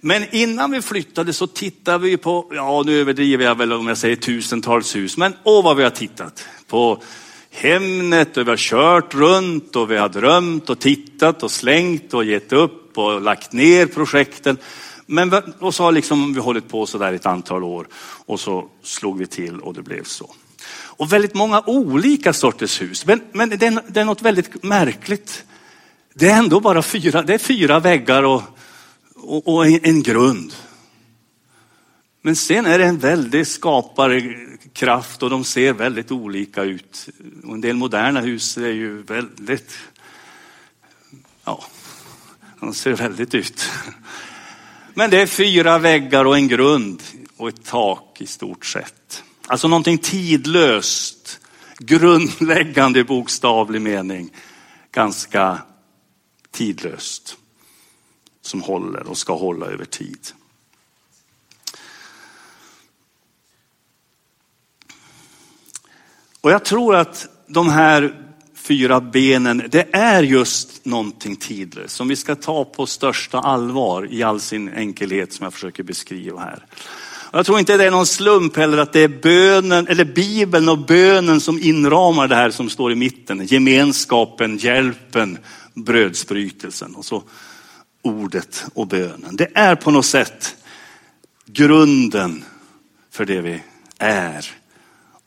Men 0.00 0.34
innan 0.34 0.70
vi 0.70 0.82
flyttade 0.82 1.32
så 1.32 1.46
tittade 1.46 1.98
vi 1.98 2.16
på, 2.16 2.46
ja 2.50 2.82
nu 2.86 3.00
överdriver 3.00 3.44
jag 3.44 3.54
väl 3.54 3.72
om 3.72 3.88
jag 3.88 3.98
säger 3.98 4.16
tusentals 4.16 4.96
hus, 4.96 5.16
men 5.16 5.34
åh 5.42 5.64
vad 5.64 5.76
vi 5.76 5.82
har 5.82 5.90
tittat 5.90 6.44
på 6.66 7.02
Hemnet 7.50 8.36
och 8.36 8.46
vi 8.46 8.50
har 8.50 8.56
kört 8.56 9.14
runt 9.14 9.76
och 9.76 9.90
vi 9.90 9.96
har 9.96 10.08
drömt 10.08 10.70
och 10.70 10.78
tittat 10.78 11.42
och 11.42 11.50
slängt 11.50 12.14
och 12.14 12.24
gett 12.24 12.52
upp 12.52 12.98
och 12.98 13.20
lagt 13.20 13.52
ner 13.52 13.86
projekten. 13.86 14.56
Men, 15.06 15.32
och 15.58 15.74
så 15.74 15.82
har 15.82 15.92
liksom 15.92 16.34
vi 16.34 16.40
hållit 16.40 16.68
på 16.68 16.86
så 16.86 16.98
där 16.98 17.12
ett 17.12 17.26
antal 17.26 17.64
år 17.64 17.86
och 18.26 18.40
så 18.40 18.68
slog 18.82 19.18
vi 19.18 19.26
till 19.26 19.60
och 19.60 19.74
det 19.74 19.82
blev 19.82 20.04
så. 20.04 20.30
Och 21.00 21.12
väldigt 21.12 21.34
många 21.34 21.62
olika 21.66 22.32
sorters 22.32 22.82
hus. 22.82 23.06
Men, 23.06 23.20
men 23.32 23.48
det, 23.48 23.66
är, 23.66 23.82
det 23.88 24.00
är 24.00 24.04
något 24.04 24.22
väldigt 24.22 24.62
märkligt. 24.62 25.44
Det 26.14 26.28
är 26.28 26.38
ändå 26.38 26.60
bara 26.60 26.82
fyra, 26.82 27.22
det 27.22 27.34
är 27.34 27.38
fyra 27.38 27.80
väggar 27.80 28.22
och, 28.22 28.42
och, 29.14 29.48
och 29.48 29.66
en, 29.66 29.80
en 29.82 30.02
grund. 30.02 30.52
Men 32.22 32.36
sen 32.36 32.66
är 32.66 32.78
det 32.78 32.84
en 32.84 32.98
väldig 32.98 33.46
skaparkraft 33.46 35.22
och 35.22 35.30
de 35.30 35.44
ser 35.44 35.72
väldigt 35.72 36.10
olika 36.10 36.62
ut. 36.62 37.08
Och 37.44 37.54
en 37.54 37.60
del 37.60 37.76
moderna 37.76 38.20
hus 38.20 38.56
är 38.58 38.72
ju 38.72 39.02
väldigt, 39.02 39.78
ja, 41.44 41.64
de 42.60 42.74
ser 42.74 42.92
väldigt 42.92 43.34
ut. 43.34 43.70
Men 44.94 45.10
det 45.10 45.20
är 45.22 45.26
fyra 45.26 45.78
väggar 45.78 46.24
och 46.24 46.36
en 46.36 46.48
grund 46.48 47.02
och 47.36 47.48
ett 47.48 47.64
tak 47.64 48.16
i 48.20 48.26
stort 48.26 48.66
sett. 48.66 49.22
Alltså 49.46 49.68
någonting 49.68 49.98
tidlöst, 49.98 51.40
grundläggande 51.78 53.00
i 53.00 53.04
bokstavlig 53.04 53.82
mening. 53.82 54.30
Ganska 54.92 55.58
tidlöst. 56.50 57.36
Som 58.42 58.62
håller 58.62 59.06
och 59.06 59.18
ska 59.18 59.36
hålla 59.36 59.66
över 59.66 59.84
tid. 59.84 60.18
Och 66.40 66.50
jag 66.50 66.64
tror 66.64 66.96
att 66.96 67.28
de 67.46 67.68
här 67.68 68.14
fyra 68.54 69.00
benen, 69.00 69.62
det 69.68 69.88
är 69.92 70.22
just 70.22 70.84
någonting 70.84 71.36
tidlöst 71.36 71.96
som 71.96 72.08
vi 72.08 72.16
ska 72.16 72.34
ta 72.34 72.64
på 72.64 72.86
största 72.86 73.38
allvar 73.38 74.12
i 74.12 74.22
all 74.22 74.40
sin 74.40 74.68
enkelhet 74.68 75.32
som 75.32 75.44
jag 75.44 75.52
försöker 75.52 75.82
beskriva 75.82 76.40
här. 76.40 76.66
Jag 77.32 77.46
tror 77.46 77.58
inte 77.58 77.76
det 77.76 77.84
är 77.84 77.90
någon 77.90 78.06
slump 78.06 78.56
heller 78.56 78.78
att 78.78 78.92
det 78.92 79.00
är 79.00 79.08
bönen, 79.08 79.86
eller 79.86 80.04
Bibeln 80.04 80.68
och 80.68 80.78
bönen 80.78 81.40
som 81.40 81.58
inramar 81.58 82.28
det 82.28 82.34
här 82.34 82.50
som 82.50 82.70
står 82.70 82.92
i 82.92 82.94
mitten. 82.94 83.46
Gemenskapen, 83.46 84.56
hjälpen, 84.56 85.38
brödsbrytelsen 85.74 86.94
och 86.94 87.04
så 87.04 87.22
ordet 88.02 88.64
och 88.74 88.86
bönen. 88.86 89.36
Det 89.36 89.48
är 89.54 89.74
på 89.74 89.90
något 89.90 90.06
sätt 90.06 90.56
grunden 91.46 92.44
för 93.10 93.24
det 93.24 93.40
vi 93.40 93.62
är 93.98 94.59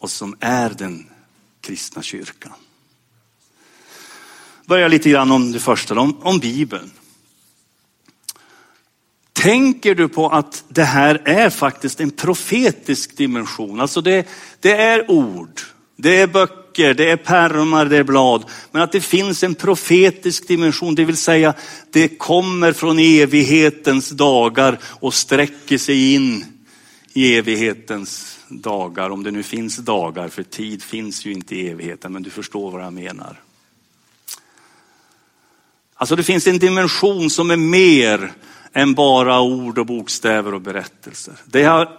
och 0.03 0.11
som 0.11 0.35
är 0.39 0.69
den 0.69 1.05
kristna 1.61 2.01
kyrkan. 2.01 2.51
Börja 4.65 4.87
lite 4.87 5.09
grann 5.09 5.31
om 5.31 5.51
det 5.51 5.59
första, 5.59 5.99
om, 5.99 6.17
om 6.21 6.39
Bibeln. 6.39 6.91
Tänker 9.33 9.95
du 9.95 10.07
på 10.07 10.29
att 10.29 10.63
det 10.67 10.83
här 10.83 11.21
är 11.25 11.49
faktiskt 11.49 11.99
en 11.99 12.11
profetisk 12.11 13.17
dimension? 13.17 13.79
Alltså 13.79 14.01
det, 14.01 14.27
det 14.59 14.71
är 14.71 15.11
ord, 15.11 15.61
det 15.95 16.21
är 16.21 16.27
böcker, 16.27 16.93
det 16.93 17.09
är 17.09 17.17
pärmar, 17.17 17.85
det 17.85 17.97
är 17.97 18.03
blad. 18.03 18.45
Men 18.71 18.81
att 18.81 18.91
det 18.91 19.01
finns 19.01 19.43
en 19.43 19.55
profetisk 19.55 20.47
dimension, 20.47 20.95
det 20.95 21.05
vill 21.05 21.17
säga 21.17 21.53
det 21.91 22.07
kommer 22.07 22.73
från 22.73 22.99
evighetens 22.99 24.09
dagar 24.09 24.79
och 24.83 25.13
sträcker 25.13 25.77
sig 25.77 26.13
in 26.13 26.45
i 27.13 27.35
evighetens 27.35 28.39
dagar. 28.61 29.09
Om 29.09 29.23
det 29.23 29.31
nu 29.31 29.43
finns 29.43 29.77
dagar, 29.77 30.29
för 30.29 30.43
tid 30.43 30.83
finns 30.83 31.25
ju 31.25 31.31
inte 31.31 31.55
i 31.55 31.69
evigheten, 31.69 32.13
men 32.13 32.23
du 32.23 32.29
förstår 32.29 32.71
vad 32.71 32.81
jag 32.81 32.93
menar. 32.93 33.39
Alltså 35.95 36.15
det 36.15 36.23
finns 36.23 36.47
en 36.47 36.59
dimension 36.59 37.29
som 37.29 37.51
är 37.51 37.57
mer 37.57 38.33
än 38.73 38.93
bara 38.93 39.41
ord 39.41 39.77
och 39.77 39.85
bokstäver 39.85 40.53
och 40.53 40.61
berättelser. 40.61 41.33
Det 41.45 41.59
jag 41.59 41.71
har 41.71 41.89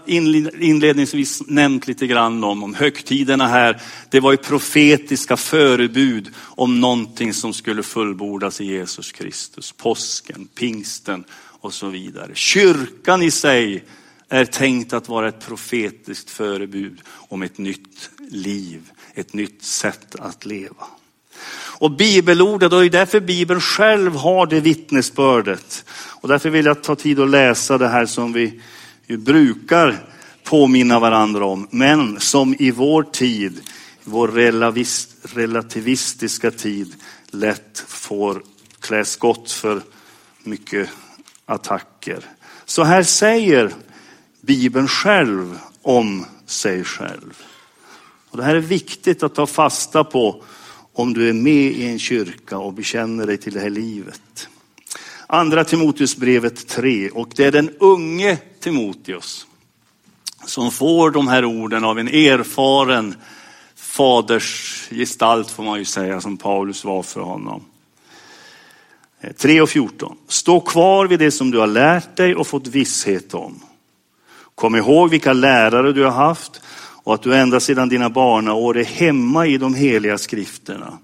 inledningsvis 0.61 1.42
nämnt 1.46 1.87
lite 1.87 2.06
grann 2.06 2.44
om, 2.44 2.62
om 2.62 2.75
högtiderna 2.75 3.46
här. 3.46 3.80
Det 4.11 4.20
var 4.20 4.32
ju 4.32 4.37
profetiska 4.37 5.37
förebud 5.37 6.34
om 6.38 6.80
någonting 6.80 7.34
som 7.34 7.52
skulle 7.52 7.82
fullbordas 7.82 8.61
i 8.61 8.64
Jesus 8.64 9.12
Kristus. 9.12 9.73
Påsken, 9.73 10.49
pingsten 10.54 11.25
och 11.61 11.75
så 11.75 11.88
vidare. 11.88 12.30
Kyrkan 12.34 13.23
i 13.23 13.30
sig 13.30 13.84
är 14.28 14.45
tänkt 14.45 14.93
att 14.93 15.09
vara 15.09 15.28
ett 15.28 15.47
profetiskt 15.47 16.31
förebud 16.31 17.00
om 17.09 17.43
ett 17.43 17.59
nytt 17.59 18.11
liv, 18.31 18.90
ett 19.14 19.33
nytt 19.33 19.62
sätt 19.62 20.14
att 20.19 20.47
leva. 20.47 20.87
Och 21.78 21.90
bibelordet, 21.90 22.73
och 22.73 22.81
det 22.81 22.87
är 22.87 22.90
därför 22.90 23.21
Bibeln 23.21 23.61
själv 23.61 24.14
har 24.14 24.47
det 24.47 24.61
vittnesbördet. 24.61 25.85
Och 25.90 26.28
därför 26.28 26.50
vill 26.50 26.66
jag 26.66 26.83
ta 26.83 26.97
tid 26.97 27.21
att 27.21 27.31
läsa 27.31 27.78
det 27.78 27.88
här 27.88 28.07
som 28.07 28.33
vi 28.33 28.61
brukar 29.09 30.04
påminna 30.45 31.00
varandra 31.00 31.45
om, 31.45 31.69
men 31.71 32.21
som 32.21 32.57
i 32.59 32.71
vår 32.71 33.02
tid, 33.02 33.61
vår 34.04 34.28
relativistiska 35.35 36.50
tid, 36.50 36.95
lätt 37.31 37.85
får 37.88 38.43
klä 38.81 39.04
skott 39.04 39.50
för 39.50 39.83
mycket 40.43 40.88
attacker. 41.47 42.25
Så 42.64 42.83
här 42.83 43.02
säger 43.02 43.73
Bibeln 44.46 44.88
själv 44.88 45.58
om 45.82 46.26
sig 46.46 46.84
själv. 46.84 47.42
Och 48.30 48.36
det 48.36 48.44
här 48.44 48.54
är 48.54 48.60
viktigt 48.60 49.22
att 49.22 49.34
ta 49.34 49.46
fasta 49.46 50.04
på 50.04 50.42
om 50.92 51.14
du 51.14 51.28
är 51.28 51.32
med 51.32 51.72
i 51.72 51.86
en 51.86 51.98
kyrka 51.98 52.58
och 52.58 52.72
bekänner 52.72 53.26
dig 53.26 53.36
till 53.36 53.54
det 53.54 53.60
här 53.60 53.70
livet. 53.70 54.48
Andra 55.26 55.64
Timoteusbrevet 55.64 56.68
3 56.68 57.10
och 57.10 57.28
det 57.36 57.44
är 57.44 57.52
den 57.52 57.70
unge 57.80 58.38
Timoteus 58.60 59.46
som 60.46 60.70
får 60.70 61.10
de 61.10 61.28
här 61.28 61.44
orden 61.44 61.84
av 61.84 61.98
en 61.98 62.08
erfaren 62.08 63.14
faders 63.74 64.88
gestalt 64.90 65.50
får 65.50 65.62
man 65.62 65.78
ju 65.78 65.84
säga 65.84 66.20
som 66.20 66.36
Paulus 66.36 66.84
var 66.84 67.02
för 67.02 67.20
honom. 67.20 67.64
Eh, 69.20 69.32
3 69.32 69.60
och 69.60 69.68
14. 69.68 70.16
Stå 70.28 70.60
kvar 70.60 71.06
vid 71.06 71.18
det 71.18 71.30
som 71.30 71.50
du 71.50 71.58
har 71.58 71.66
lärt 71.66 72.16
dig 72.16 72.34
och 72.34 72.46
fått 72.46 72.66
visshet 72.66 73.34
om. 73.34 73.60
Kom 74.54 74.76
ihåg 74.76 75.11
vilka 75.11 75.32
lärare 75.32 75.92
du 75.92 76.04
har 76.04 76.11
haft 76.11 76.61
och 77.04 77.14
att 77.14 77.23
du 77.23 77.34
ända 77.34 77.61
sedan 77.61 77.88
dina 77.88 78.11
barnaår 78.11 78.79
är 78.79 78.85
hemma 78.85 79.46
i 79.46 79.59
de 79.59 79.74
heliga 79.74 80.18
skrifterna. 80.18 80.98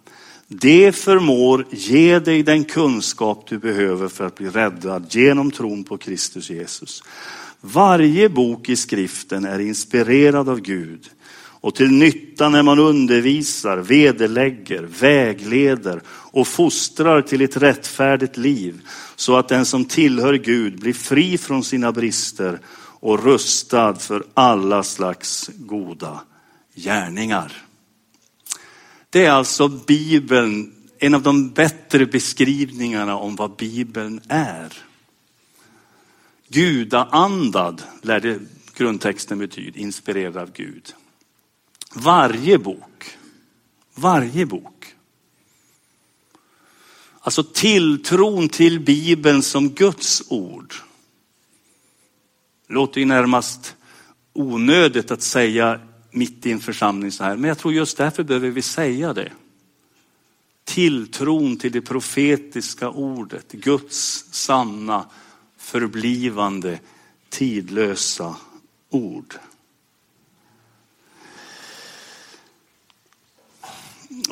Det 0.49 0.93
förmår 0.93 1.67
ge 1.71 2.19
dig 2.19 2.43
den 2.43 2.65
kunskap 2.65 3.47
du 3.49 3.59
behöver 3.59 4.09
för 4.09 4.27
att 4.27 4.35
bli 4.35 4.49
räddad 4.49 5.07
genom 5.11 5.51
tron 5.51 5.85
på 5.85 5.99
Kristus 5.99 6.51
Jesus. 6.51 7.03
Varje 7.61 8.29
bok 8.29 8.69
i 8.69 8.77
skriften 8.77 9.45
är 9.45 9.59
inspirerad 9.59 10.49
av 10.49 10.61
Gud 10.61 11.11
och 11.61 11.75
till 11.75 11.91
nytta 11.91 12.49
när 12.49 12.63
man 12.63 12.79
undervisar, 12.79 13.77
vederlägger, 13.77 14.83
vägleder 15.01 16.03
och 16.09 16.49
fostrar 16.49 17.23
till 17.23 17.41
ett 17.41 17.57
rättfärdigt 17.57 18.37
liv 18.37 18.81
så 19.17 19.37
att 19.37 19.49
den 19.49 19.67
som 19.67 19.85
tillhör 19.85 20.35
Gud 20.35 20.81
blir 20.81 20.93
fri 20.93 21.39
från 21.39 21.65
sina 21.65 21.93
brister 21.93 22.61
och 23.01 23.25
rustad 23.25 23.95
för 23.95 24.27
alla 24.35 24.83
slags 24.83 25.51
goda 25.57 26.21
gärningar. 26.75 27.65
Det 29.11 29.25
är 29.25 29.31
alltså 29.31 29.69
Bibeln, 29.69 30.75
en 30.99 31.15
av 31.15 31.23
de 31.23 31.51
bättre 31.51 32.07
beskrivningarna 32.07 33.17
om 33.17 33.37
vad 33.37 33.57
Bibeln 33.57 34.21
är. 34.29 34.73
Gudaandad 36.49 37.83
lärde 38.03 38.41
grundtexten 38.75 39.39
betyda, 39.39 39.79
inspirerad 39.79 40.37
av 40.37 40.53
Gud. 40.53 40.95
Varje 41.95 42.59
bok, 42.59 43.19
varje 43.95 44.47
bok. 44.47 44.95
Alltså 47.21 47.43
tilltron 47.43 48.49
till 48.49 48.81
Bibeln 48.81 49.43
som 49.43 49.69
Guds 49.69 50.23
ord 50.29 50.75
låter 52.71 53.01
ju 53.01 53.07
närmast 53.07 53.77
onödigt 54.33 55.11
att 55.11 55.23
säga 55.23 55.81
mitt 56.11 56.47
i 56.47 56.53
en 56.53 56.61
församling 56.61 57.13
så 57.13 57.25
här, 57.25 57.37
men 57.37 57.49
jag 57.49 57.59
tror 57.59 57.75
just 57.75 57.97
därför 57.97 58.23
behöver 58.23 58.51
vi 58.51 58.63
säga 58.63 59.13
det. 59.13 59.33
Tilltron 60.65 61.57
till 61.57 61.73
det 61.73 61.81
profetiska 61.81 62.91
ordet, 62.91 63.53
Guds 63.53 64.25
sanna, 64.31 65.05
förblivande, 65.59 66.79
tidlösa 67.29 68.37
ord. 68.91 69.35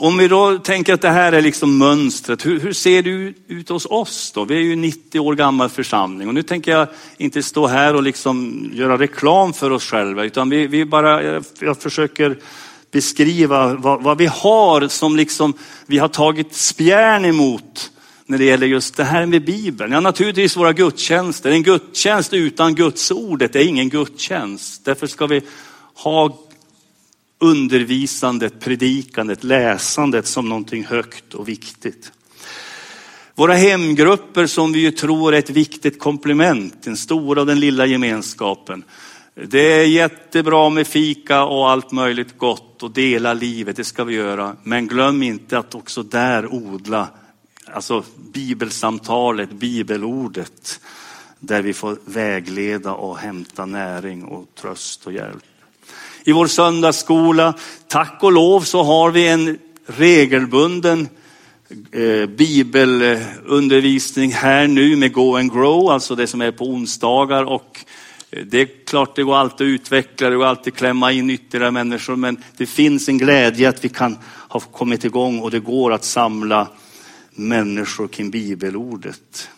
Om 0.01 0.19
vi 0.19 0.29
då 0.29 0.59
tänker 0.59 0.95
att 0.95 1.01
det 1.01 1.11
här 1.11 1.33
är 1.33 1.41
liksom 1.41 1.79
mönstret, 1.79 2.47
hur, 2.47 2.61
hur, 2.61 2.73
ser 2.73 3.03
det 3.03 3.35
ut 3.49 3.69
hos 3.69 3.87
oss 3.87 4.33
då? 4.35 4.45
Vi 4.45 4.57
är 4.57 4.61
ju 4.61 4.77
90 4.77 5.21
år 5.21 5.35
gammal 5.35 5.69
församling 5.69 6.29
och 6.29 6.35
nu 6.35 6.43
tänker 6.43 6.73
jag 6.73 6.89
inte 7.17 7.43
stå 7.43 7.67
här 7.67 7.95
och 7.95 8.03
liksom 8.03 8.69
göra 8.75 8.99
reklam 8.99 9.53
för 9.53 9.71
oss 9.71 9.85
själva 9.85 10.25
utan 10.25 10.51
vi, 10.51 10.67
vi 10.67 10.85
bara, 10.85 11.23
jag, 11.23 11.45
jag 11.61 11.79
försöker 11.79 12.39
beskriva 12.91 13.75
vad, 13.75 14.03
vad, 14.03 14.19
vi 14.19 14.27
har 14.27 14.89
som 14.89 15.17
liksom 15.17 15.55
vi 15.87 15.99
har 15.99 16.09
tagit 16.09 16.55
spjärn 16.55 17.25
emot 17.25 17.91
när 18.27 18.39
det 18.39 18.45
gäller 18.45 18.67
just 18.67 18.97
det 18.97 19.05
här 19.05 19.27
med 19.27 19.45
Bibeln. 19.45 19.93
Ja, 19.93 20.01
naturligtvis 20.01 20.57
våra 20.57 20.73
gudstjänster. 20.73 21.51
En 21.51 21.63
gudstjänst 21.63 22.33
utan 22.35 22.75
Guds 22.75 23.11
ordet 23.11 23.57
är 23.57 23.61
ingen 23.61 23.89
gudstjänst. 23.89 24.85
Därför 24.85 25.07
ska 25.07 25.27
vi 25.27 25.41
ha 25.95 26.48
undervisandet, 27.39 28.61
predikandet, 28.61 29.45
läsandet 29.45 30.27
som 30.27 30.49
någonting 30.49 30.85
högt 30.85 31.35
och 31.35 31.49
viktigt. 31.49 32.13
Våra 33.35 33.55
hemgrupper 33.55 34.47
som 34.47 34.73
vi 34.73 34.79
ju 34.79 34.91
tror 34.91 35.35
är 35.35 35.39
ett 35.39 35.51
viktigt 35.51 35.99
komplement, 35.99 36.83
den 36.83 36.97
stora 36.97 37.41
och 37.41 37.47
den 37.47 37.61
lilla 37.61 37.87
gemenskapen. 37.87 38.85
Det 39.35 39.73
är 39.73 39.87
jättebra 39.87 40.71
med 40.71 40.87
fika 40.87 41.45
och 41.45 41.71
allt 41.71 41.93
möjligt 41.93 42.39
gott 42.39 42.83
och 42.83 42.91
dela 42.91 43.35
livet, 43.35 43.77
det 43.77 43.85
ska 43.85 44.05
vi 44.05 44.15
göra. 44.15 44.57
Men 44.63 44.87
glöm 44.87 45.23
inte 45.23 45.59
att 45.59 45.75
också 45.75 46.03
där 46.03 46.55
odla 46.55 47.09
alltså 47.73 48.05
bibelsamtalet, 48.33 49.51
bibelordet. 49.51 50.81
Där 51.41 51.63
vi 51.63 51.73
får 51.73 51.99
vägleda 52.05 52.93
och 52.93 53.19
hämta 53.19 53.67
näring 53.67 54.25
och 54.25 54.47
tröst 54.55 55.07
och 55.07 55.13
hjälp 55.13 55.45
i 56.29 56.33
vår 56.33 56.47
söndagsskola. 56.47 57.55
Tack 57.87 58.23
och 58.23 58.33
lov 58.33 58.61
så 58.61 58.83
har 58.83 59.11
vi 59.11 59.29
en 59.29 59.59
regelbunden 59.87 61.09
eh, 61.93 62.27
bibelundervisning 62.27 64.33
här 64.33 64.67
nu 64.67 64.97
med 64.97 65.13
Go 65.13 65.37
and 65.37 65.53
Grow, 65.53 65.91
alltså 65.91 66.15
det 66.15 66.27
som 66.27 66.41
är 66.41 66.53
på 66.53 66.65
onsdagar. 66.65 67.45
Och 67.45 67.85
eh, 68.31 68.45
det 68.45 68.61
är 68.61 68.69
klart 68.87 69.17
det 69.17 69.23
går 69.23 69.37
alltid 69.37 69.67
att 69.67 69.71
utveckla, 69.71 70.31
det 70.31 70.37
går 70.37 70.45
alltid 70.45 70.73
att 70.73 70.79
klämma 70.79 71.13
in 71.13 71.31
ytterligare 71.31 71.71
människor, 71.71 72.17
men 72.17 72.43
det 72.57 72.67
finns 72.67 73.09
en 73.09 73.19
glädje 73.19 73.69
att 73.69 73.85
vi 73.85 73.89
kan 73.89 74.19
ha 74.49 74.61
kommit 74.61 75.05
igång 75.05 75.41
och 75.41 75.51
det 75.51 75.61
går 75.61 75.93
att 75.93 76.05
samla 76.05 76.69
människor 77.31 78.09
kring 78.09 78.31
bibelordet. 78.31 79.49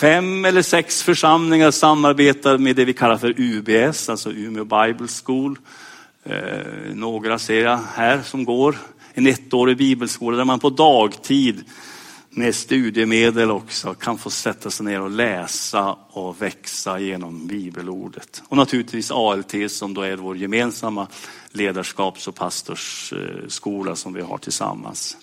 Fem 0.00 0.44
eller 0.44 0.62
sex 0.62 1.02
församlingar 1.02 1.70
samarbetar 1.70 2.58
med 2.58 2.76
det 2.76 2.84
vi 2.84 2.92
kallar 2.92 3.16
för 3.16 3.34
UBS, 3.40 4.08
alltså 4.08 4.32
Umeå 4.32 4.64
Bible 4.64 5.08
School. 5.24 5.58
Eh, 6.24 6.94
några 6.94 7.38
ser 7.38 7.64
jag 7.64 7.80
här 7.94 8.22
som 8.22 8.44
går 8.44 8.76
en 9.14 9.26
ettårig 9.26 9.76
bibelskola 9.76 10.36
där 10.36 10.44
man 10.44 10.60
på 10.60 10.70
dagtid 10.70 11.64
med 12.30 12.54
studiemedel 12.54 13.50
också 13.50 13.94
kan 13.94 14.18
få 14.18 14.30
sätta 14.30 14.70
sig 14.70 14.86
ner 14.86 15.00
och 15.00 15.10
läsa 15.10 15.96
och 16.08 16.42
växa 16.42 17.00
genom 17.00 17.46
bibelordet. 17.46 18.42
Och 18.48 18.56
naturligtvis 18.56 19.10
ALT 19.10 19.54
som 19.68 19.94
då 19.94 20.02
är 20.02 20.16
vår 20.16 20.36
gemensamma 20.36 21.06
ledarskaps 21.52 22.28
och 22.28 22.34
pastorsskola 22.34 23.96
som 23.96 24.12
vi 24.12 24.20
har 24.20 24.38
tillsammans. 24.38 25.16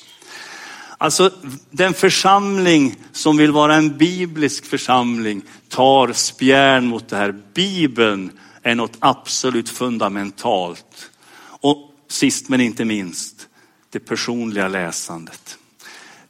Alltså 0.98 1.32
den 1.72 1.94
församling 1.94 2.96
som 3.12 3.38
vill 3.38 3.52
vara 3.52 3.76
en 3.76 3.98
biblisk 3.98 4.66
församling 4.66 5.42
tar 5.70 6.14
spjärn 6.14 6.86
mot 6.86 7.10
det 7.10 7.18
här. 7.18 7.36
Bibeln 7.54 8.32
är 8.62 8.76
något 8.76 8.98
absolut 9.00 9.70
fundamentalt. 9.70 11.12
Och 11.42 11.92
sist 12.08 12.50
men 12.50 12.62
inte 12.62 12.86
minst, 12.86 13.48
det 13.90 14.00
personliga 14.00 14.68
läsandet. 14.68 15.58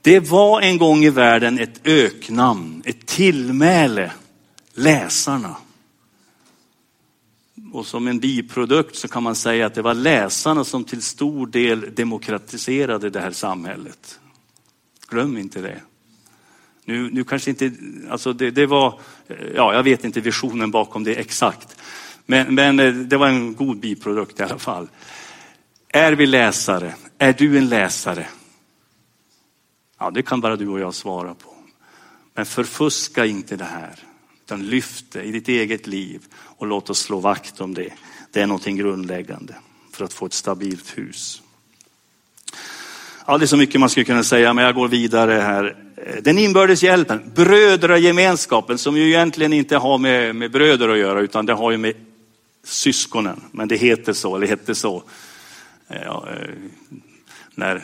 Det 0.02 0.20
var 0.20 0.62
en 0.62 0.78
gång 0.78 1.04
i 1.04 1.10
världen 1.10 1.60
ett 1.60 1.88
öknamn, 1.88 2.84
ett 2.86 3.06
tillmäle, 3.06 4.12
läsarna. 4.74 5.56
Och 7.74 7.86
som 7.86 8.08
en 8.08 8.20
biprodukt 8.20 8.96
så 8.96 9.08
kan 9.08 9.24
man 9.24 9.36
säga 9.36 9.66
att 9.66 9.74
det 9.74 9.82
var 9.82 9.94
läsarna 9.94 10.64
som 10.64 10.84
till 10.84 11.02
stor 11.02 11.48
del 11.48 11.96
demokratiserade 11.96 13.10
det 13.10 13.20
här 13.20 13.32
samhället. 13.32 14.20
Glöm 15.08 15.38
inte 15.38 15.62
det. 15.62 15.82
Nu, 16.86 17.10
nu 17.12 17.24
kanske 17.24 17.50
inte, 17.50 17.72
alltså 18.10 18.34
det, 18.34 18.52
det 18.52 18.66
var, 18.66 19.00
ja 19.56 19.74
jag 19.74 19.84
vet 19.84 20.04
inte 20.04 20.22
visionen 20.22 20.72
bakom 20.72 21.04
det 21.04 21.16
exakt. 21.16 21.78
Men, 22.26 22.56
men 22.56 22.80
eh, 22.80 22.94
det 22.94 23.18
var 23.18 23.28
en 23.28 23.56
god 23.56 23.80
biprodukt 23.80 24.40
i 24.40 24.44
alla 24.44 24.60
fall. 24.60 24.90
Är 25.88 26.12
vi 26.12 26.26
läsare? 26.26 26.96
Är 27.18 27.34
du 27.34 27.58
en 27.58 27.70
läsare? 27.70 28.28
Ja, 30.00 30.12
det 30.12 30.22
kan 30.22 30.42
bara 30.42 30.56
du 30.56 30.68
och 30.68 30.80
jag 30.80 30.94
svara 30.94 31.34
på. 31.36 31.56
Men 32.34 32.46
förfuska 32.46 33.26
inte 33.26 33.56
det 33.56 33.66
här, 33.66 34.00
utan 34.46 34.66
lyft 34.66 35.12
det 35.12 35.24
i 35.24 35.32
ditt 35.32 35.48
eget 35.48 35.88
liv 35.88 36.22
och 36.34 36.68
låt 36.68 36.90
oss 36.90 37.00
slå 37.00 37.20
vakt 37.20 37.62
om 37.62 37.74
det. 37.74 37.94
Det 38.32 38.42
är 38.42 38.48
någonting 38.48 38.76
grundläggande 38.76 39.56
för 39.92 40.06
att 40.06 40.14
få 40.14 40.26
ett 40.26 40.34
stabilt 40.34 40.98
hus. 40.98 41.42
Ja, 43.28 43.38
det 43.38 43.46
är 43.46 43.48
så 43.48 43.58
mycket 43.58 43.80
man 43.80 43.90
skulle 43.90 44.04
kunna 44.04 44.24
säga, 44.24 44.54
men 44.54 44.66
jag 44.66 44.76
går 44.76 44.88
vidare 44.88 45.32
här. 45.32 45.76
Eh, 45.98 46.16
den 46.24 46.38
inbördes 46.38 46.84
hjälpen, 46.84 47.32
brödragemenskapen 47.36 48.78
som 48.78 48.98
ju 48.98 49.08
egentligen 49.08 49.54
inte 49.54 49.78
har 49.78 49.98
med, 49.98 50.36
med 50.36 50.52
bröder 50.52 50.90
att 50.90 50.98
göra, 50.98 51.22
utan 51.22 51.46
det 51.46 51.54
har 51.54 51.72
ju 51.72 51.78
med 51.78 51.94
syskonen. 52.64 53.42
Men 53.52 53.68
det 53.68 53.76
heter 53.76 54.14
så, 54.14 54.36
eller 54.36 54.48
hette 54.48 54.76
så, 54.76 55.04
eh, 55.88 56.02
ja, 56.06 56.28
eh, 56.30 56.50
när 57.56 57.82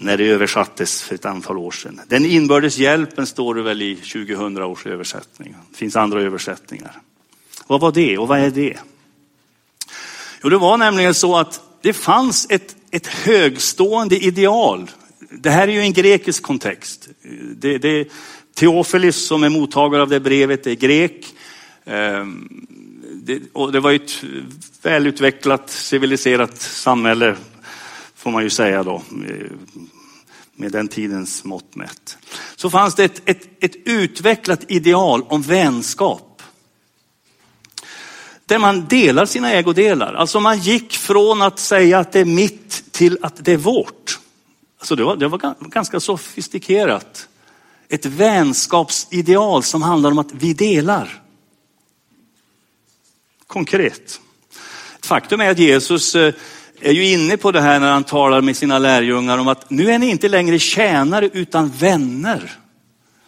när 0.00 0.16
det 0.16 0.24
översattes 0.24 1.02
för 1.02 1.14
ett 1.14 1.24
antal 1.24 1.58
år 1.58 1.70
sedan. 1.70 2.00
Den 2.08 2.26
inbördes 2.26 2.78
hjälpen 2.78 3.26
står 3.26 3.54
det 3.54 3.62
väl 3.62 3.82
i 3.82 3.96
2000 3.96 4.62
års 4.62 4.86
översättning. 4.86 5.56
Det 5.70 5.76
finns 5.76 5.96
andra 5.96 6.22
översättningar. 6.22 6.92
Vad 7.66 7.80
var 7.80 7.92
det 7.92 8.18
och 8.18 8.28
vad 8.28 8.38
är 8.38 8.50
det? 8.50 8.76
Jo, 10.42 10.48
det 10.48 10.58
var 10.58 10.76
nämligen 10.76 11.14
så 11.14 11.36
att 11.36 11.60
det 11.82 11.92
fanns 11.92 12.46
ett, 12.50 12.76
ett 12.90 13.06
högstående 13.06 14.16
ideal. 14.24 14.90
Det 15.30 15.50
här 15.50 15.68
är 15.68 15.72
ju 15.72 15.80
en 15.80 15.92
grekisk 15.92 16.42
kontext. 16.42 17.08
Det, 17.56 17.78
det, 17.78 18.08
Teofilis 18.54 19.26
som 19.26 19.42
är 19.42 19.48
mottagare 19.48 20.02
av 20.02 20.08
det 20.08 20.20
brevet 20.20 20.66
är 20.66 20.74
grek. 20.74 21.26
Ehm, 21.84 22.66
det, 23.22 23.42
och 23.52 23.72
det 23.72 23.80
var 23.80 23.92
ett 23.92 24.24
välutvecklat, 24.82 25.70
civiliserat 25.70 26.60
samhälle 26.60 27.36
får 28.14 28.30
man 28.30 28.42
ju 28.42 28.50
säga 28.50 28.82
då, 28.82 29.02
eh, 29.28 29.50
med 30.54 30.72
den 30.72 30.88
tidens 30.88 31.44
mått 31.44 31.76
mätt. 31.76 32.18
Så 32.56 32.70
fanns 32.70 32.94
det 32.94 33.04
ett, 33.04 33.22
ett, 33.24 33.48
ett 33.60 33.76
utvecklat 33.84 34.64
ideal 34.68 35.22
om 35.22 35.42
vänskap. 35.42 36.27
Där 38.48 38.58
man 38.58 38.86
delar 38.86 39.26
sina 39.26 39.52
ägodelar. 39.52 40.14
Alltså 40.14 40.40
man 40.40 40.58
gick 40.58 40.92
från 40.92 41.42
att 41.42 41.58
säga 41.58 41.98
att 41.98 42.12
det 42.12 42.20
är 42.20 42.24
mitt 42.24 42.92
till 42.92 43.18
att 43.22 43.44
det 43.44 43.52
är 43.52 43.56
vårt. 43.56 44.18
Alltså 44.78 44.96
det 44.96 45.04
var, 45.04 45.16
det 45.16 45.28
var 45.28 45.54
ganska 45.70 46.00
sofistikerat. 46.00 47.28
Ett 47.88 48.06
vänskapsideal 48.06 49.62
som 49.62 49.82
handlar 49.82 50.10
om 50.10 50.18
att 50.18 50.32
vi 50.32 50.52
delar. 50.52 51.22
Konkret. 53.46 54.20
Faktum 55.02 55.40
är 55.40 55.50
att 55.50 55.58
Jesus 55.58 56.14
eh, 56.14 56.34
är 56.80 56.92
ju 56.92 57.12
inne 57.12 57.36
på 57.36 57.52
det 57.52 57.60
här 57.60 57.80
när 57.80 57.92
han 57.92 58.04
talar 58.04 58.40
med 58.40 58.56
sina 58.56 58.78
lärjungar 58.78 59.38
om 59.38 59.48
att 59.48 59.70
nu 59.70 59.90
är 59.90 59.98
ni 59.98 60.10
inte 60.10 60.28
längre 60.28 60.58
tjänare 60.58 61.30
utan 61.32 61.70
vänner. 61.70 62.52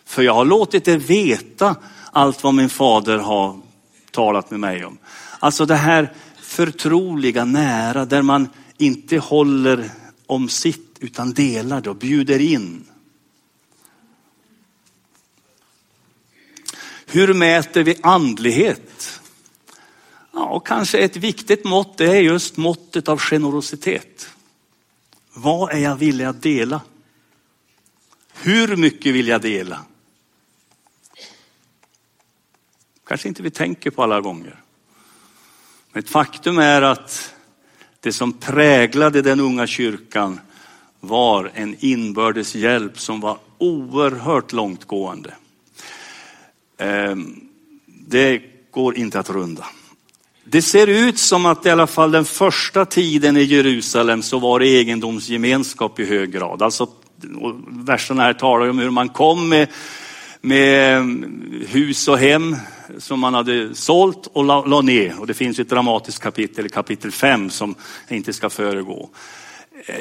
För 0.05 0.23
jag 0.23 0.35
har 0.35 0.45
låtit 0.45 0.89
er 0.89 0.99
veta 0.99 1.77
allt 2.13 2.43
vad 2.43 2.55
min 2.55 2.69
fader 2.69 3.19
har 3.19 3.61
talat 4.21 4.51
med 4.51 4.61
mig 4.61 4.85
om. 4.85 4.99
Alltså 5.39 5.67
det 5.67 5.75
här 5.75 6.13
förtroliga, 6.41 7.45
nära, 7.45 8.05
där 8.05 8.23
man 8.23 8.49
inte 8.79 9.19
håller 9.19 9.91
om 10.27 10.49
sitt 10.49 10.97
utan 11.01 11.33
delar 11.33 11.81
det 11.81 11.91
och 11.91 11.97
bjuder 11.97 12.41
in. 12.41 12.85
Hur 17.07 17.35
mäter 17.35 17.83
vi 17.83 17.97
andlighet? 18.03 19.21
Ja, 20.33 20.45
och 20.45 20.67
kanske 20.67 20.99
ett 20.99 21.17
viktigt 21.17 21.65
mått 21.65 22.01
är 22.01 22.15
just 22.15 22.57
måttet 22.57 23.09
av 23.09 23.19
generositet. 23.19 24.29
Vad 25.33 25.73
är 25.73 25.79
jag 25.79 25.97
villig 25.97 26.25
att 26.25 26.43
dela? 26.43 26.81
Hur 28.33 28.77
mycket 28.77 29.15
vill 29.15 29.29
jag 29.29 29.41
dela? 29.41 29.85
Kanske 33.11 33.29
inte 33.29 33.43
vi 33.43 33.51
tänker 33.51 33.91
på 33.91 34.03
alla 34.03 34.21
gånger. 34.21 34.57
Men 35.93 36.03
ett 36.03 36.11
faktum 36.11 36.59
är 36.59 36.83
att 36.83 37.35
det 38.01 38.13
som 38.13 38.33
präglade 38.33 39.23
den 39.23 39.41
unga 39.41 39.67
kyrkan 39.67 40.41
var 41.01 41.51
en 41.55 41.77
inbördes 41.79 42.55
hjälp 42.55 43.01
som 43.01 43.21
var 43.21 43.39
oerhört 43.59 44.53
långtgående. 44.53 45.35
Ehm, 46.79 47.41
det 47.87 48.43
går 48.71 48.97
inte 48.97 49.21
att 49.21 49.31
runda. 49.31 49.67
Det 50.45 50.63
ser 50.63 50.87
ut 50.87 51.19
som 51.19 51.47
att 51.47 51.67
i 51.67 51.71
alla 51.71 51.87
fall 51.87 52.11
den 52.11 52.25
första 52.25 52.85
tiden 52.85 53.37
i 53.37 53.43
Jerusalem 53.43 54.23
så 54.23 54.39
var 54.39 54.61
det 54.61 54.67
egendomsgemenskap 54.67 56.01
i 56.01 56.05
hög 56.05 56.33
grad. 56.33 56.63
Alltså, 56.63 56.89
verserna 57.69 58.23
här 58.23 58.33
talar 58.33 58.69
om 58.69 58.79
hur 58.79 58.91
man 58.91 59.09
kom 59.09 59.49
med, 59.49 59.69
med 60.41 61.05
hus 61.69 62.09
och 62.09 62.19
hem 62.19 62.57
som 62.99 63.21
man 63.21 63.35
hade 63.35 63.75
sålt 63.75 64.27
och 64.33 64.45
la, 64.45 64.65
la 64.65 64.81
ner. 64.81 65.21
Och 65.21 65.27
det 65.27 65.35
finns 65.35 65.59
ett 65.59 65.69
dramatiskt 65.69 66.23
kapitel, 66.23 66.69
kapitel 66.69 67.13
5, 67.13 67.51
som 67.51 67.75
jag 68.09 68.17
inte 68.17 68.33
ska 68.33 68.51
föregå. 68.51 69.11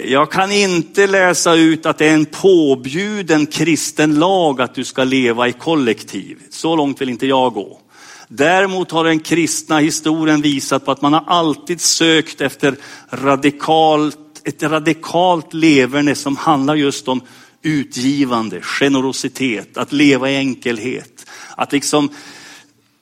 Jag 0.05 0.31
kan 0.31 0.51
inte 0.51 1.07
läsa 1.07 1.55
ut 1.55 1.85
att 1.85 1.97
det 1.97 2.05
är 2.05 2.13
en 2.13 2.25
påbjuden 2.25 3.45
kristen 3.45 4.15
lag 4.15 4.61
att 4.61 4.75
du 4.75 4.83
ska 4.83 5.03
leva 5.03 5.47
i 5.47 5.53
kollektiv. 5.53 6.37
Så 6.49 6.75
långt 6.75 7.01
vill 7.01 7.09
inte 7.09 7.27
jag 7.27 7.53
gå. 7.53 7.79
Däremot 8.27 8.91
har 8.91 9.03
den 9.03 9.19
kristna 9.19 9.79
historien 9.79 10.41
visat 10.41 10.85
på 10.85 10.91
att 10.91 11.01
man 11.01 11.13
har 11.13 11.23
alltid 11.27 11.81
sökt 11.81 12.41
efter 12.41 12.75
radikalt, 13.09 14.17
ett 14.43 14.63
radikalt 14.63 15.53
leverne 15.53 16.15
som 16.15 16.35
handlar 16.37 16.75
just 16.75 17.07
om 17.07 17.21
utgivande, 17.61 18.61
generositet, 18.61 19.77
att 19.77 19.91
leva 19.91 20.31
i 20.31 20.35
enkelhet. 20.35 21.25
Att 21.55 21.71
liksom 21.71 22.09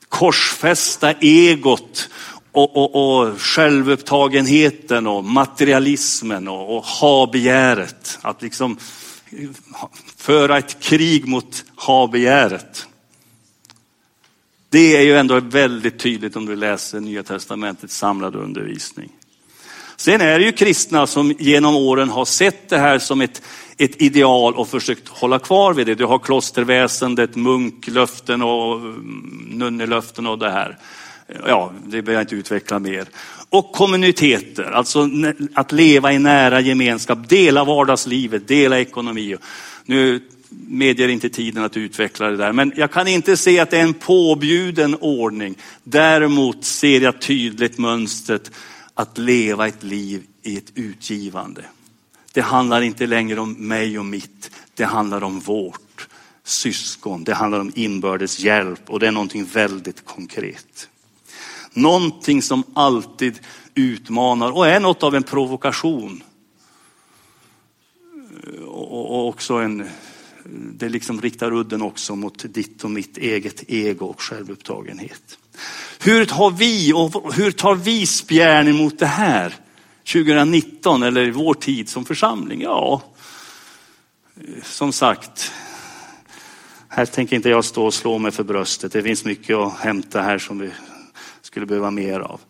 korsfästa 0.10 1.12
egot 1.12 2.10
och, 2.52 2.78
och, 2.78 3.20
och 3.20 3.42
självupptagenheten 3.42 5.08
och 5.08 5.24
materialismen 5.24 6.48
och, 6.48 6.78
och 6.78 6.86
ha-begäret. 6.86 8.20
Att 8.22 8.42
liksom 8.42 8.78
föra 10.18 10.58
ett 10.58 10.80
krig 10.80 11.28
mot 11.28 11.66
ha-begäret. 11.76 12.88
Det 14.70 14.98
är 14.98 15.02
ju 15.02 15.18
ändå 15.18 15.40
väldigt 15.40 16.00
tydligt 16.00 16.36
om 16.36 16.46
du 16.46 16.56
läser 16.56 17.00
Nya 17.00 17.24
Testamentets 17.24 17.98
samlade 17.98 18.38
undervisning. 18.38 19.10
Sen 19.98 20.22
är 20.22 20.40
det 20.40 20.46
ju 20.46 20.52
kristna 20.52 21.08
som 21.08 21.32
genom 21.40 21.76
åren 21.76 22.10
har 22.10 22.26
sett 22.26 22.70
det 22.70 22.78
här 22.78 23.00
som 23.00 23.22
ett, 23.22 23.42
ett 23.78 24.02
ideal 24.02 24.54
och 24.56 24.68
försökt 24.68 25.08
hålla 25.08 25.40
kvar 25.40 25.74
vid 25.74 25.88
det. 25.88 25.96
Du 25.96 26.06
har 26.06 26.20
klosterväsendet, 26.20 27.36
munklöften 27.36 28.42
och 28.42 28.76
mm, 28.76 29.48
nunnelöften 29.50 30.28
och 30.28 30.40
det 30.40 30.52
här. 30.52 30.78
Ja, 31.48 31.72
det 31.84 31.90
behöver 31.90 32.14
jag 32.14 32.22
inte 32.22 32.36
utveckla 32.36 32.80
mer. 32.80 33.08
Och 33.50 33.72
kommuniteter, 33.72 34.72
alltså 34.72 35.10
att 35.54 35.72
leva 35.72 36.14
i 36.14 36.20
nära 36.20 36.60
gemenskap, 36.60 37.30
dela 37.30 37.64
vardagslivet, 37.64 38.48
dela 38.48 38.80
ekonomi. 38.80 39.36
Nu 39.86 40.22
medger 40.50 41.08
inte 41.08 41.30
tiden 41.30 41.64
att 41.64 41.78
utveckla 41.78 42.28
det 42.28 42.38
där. 42.38 42.54
Men 42.54 42.74
jag 42.76 42.92
kan 42.92 43.08
inte 43.08 43.38
se 43.38 43.60
att 43.60 43.70
det 43.70 43.78
är 43.78 43.84
en 43.84 43.94
påbjuden 43.94 44.96
ordning. 44.96 45.56
Däremot 45.84 46.66
ser 46.66 47.02
jag 47.02 47.22
tydligt 47.22 47.78
mönstret 47.78 48.52
att 48.94 49.18
leva 49.18 49.68
ett 49.68 49.84
liv 49.84 50.24
i 50.44 50.58
ett 50.58 50.72
utgivande. 50.76 51.64
Det 52.38 52.44
handlar 52.44 52.82
inte 52.82 53.08
längre 53.08 53.40
om 53.40 53.54
mig 53.54 54.00
och 54.00 54.06
mitt. 54.06 54.52
Det 54.76 54.86
handlar 54.86 55.24
om 55.24 55.40
vårt 55.40 56.08
syskon. 56.44 57.24
Det 57.24 57.34
handlar 57.34 57.60
om 57.60 57.72
inbördes 57.76 58.40
hjälp 58.40 58.90
och 58.90 59.00
det 59.00 59.08
är 59.08 59.12
någonting 59.12 59.46
väldigt 59.46 60.06
konkret. 60.06 60.90
Någonting 61.74 62.42
som 62.42 62.64
alltid 62.74 63.40
utmanar 63.76 64.52
och 64.52 64.68
är 64.68 64.80
något 64.80 65.04
av 65.04 65.16
en 65.16 65.24
provokation. 65.24 66.24
Och 68.68 69.28
också 69.28 69.54
en, 69.54 69.90
det 70.74 70.90
liksom 70.90 71.22
riktar 71.22 71.54
udden 71.54 71.82
också 71.82 72.16
mot 72.16 72.54
ditt 72.54 72.84
och 72.84 72.92
mitt 72.92 73.18
eget 73.18 73.64
ego 73.68 74.06
och 74.06 74.22
självupptagenhet. 74.22 75.38
Hur 76.00 76.26
tar 76.26 76.52
vi 76.52 76.94
och 76.94 77.34
hur 77.34 77.52
tar 77.52 77.76
vi 77.76 78.06
spjärn 78.06 78.68
emot 78.68 79.00
det 79.00 79.06
här 79.06 79.56
2019 80.14 81.04
eller 81.04 81.28
i 81.28 81.32
vår 81.32 81.54
tid 81.54 81.90
som 81.90 82.06
församling? 82.06 82.62
Ja, 82.62 83.02
som 84.64 84.92
sagt, 84.92 85.52
här 86.88 87.06
tänker 87.06 87.36
inte 87.36 87.50
jag 87.50 87.66
stå 87.66 87.86
och 87.86 87.94
slå 87.94 88.18
mig 88.18 88.32
för 88.32 88.44
bröstet. 88.44 88.92
Det 88.92 89.04
finns 89.04 89.26
mycket 89.26 89.56
att 89.56 89.80
hämta 89.80 90.22
här 90.22 90.38
som 90.38 90.60
vi 90.60 90.70
skulle 91.42 91.66
behöva 91.66 91.92
mer 91.92 92.20
av. 92.20 92.42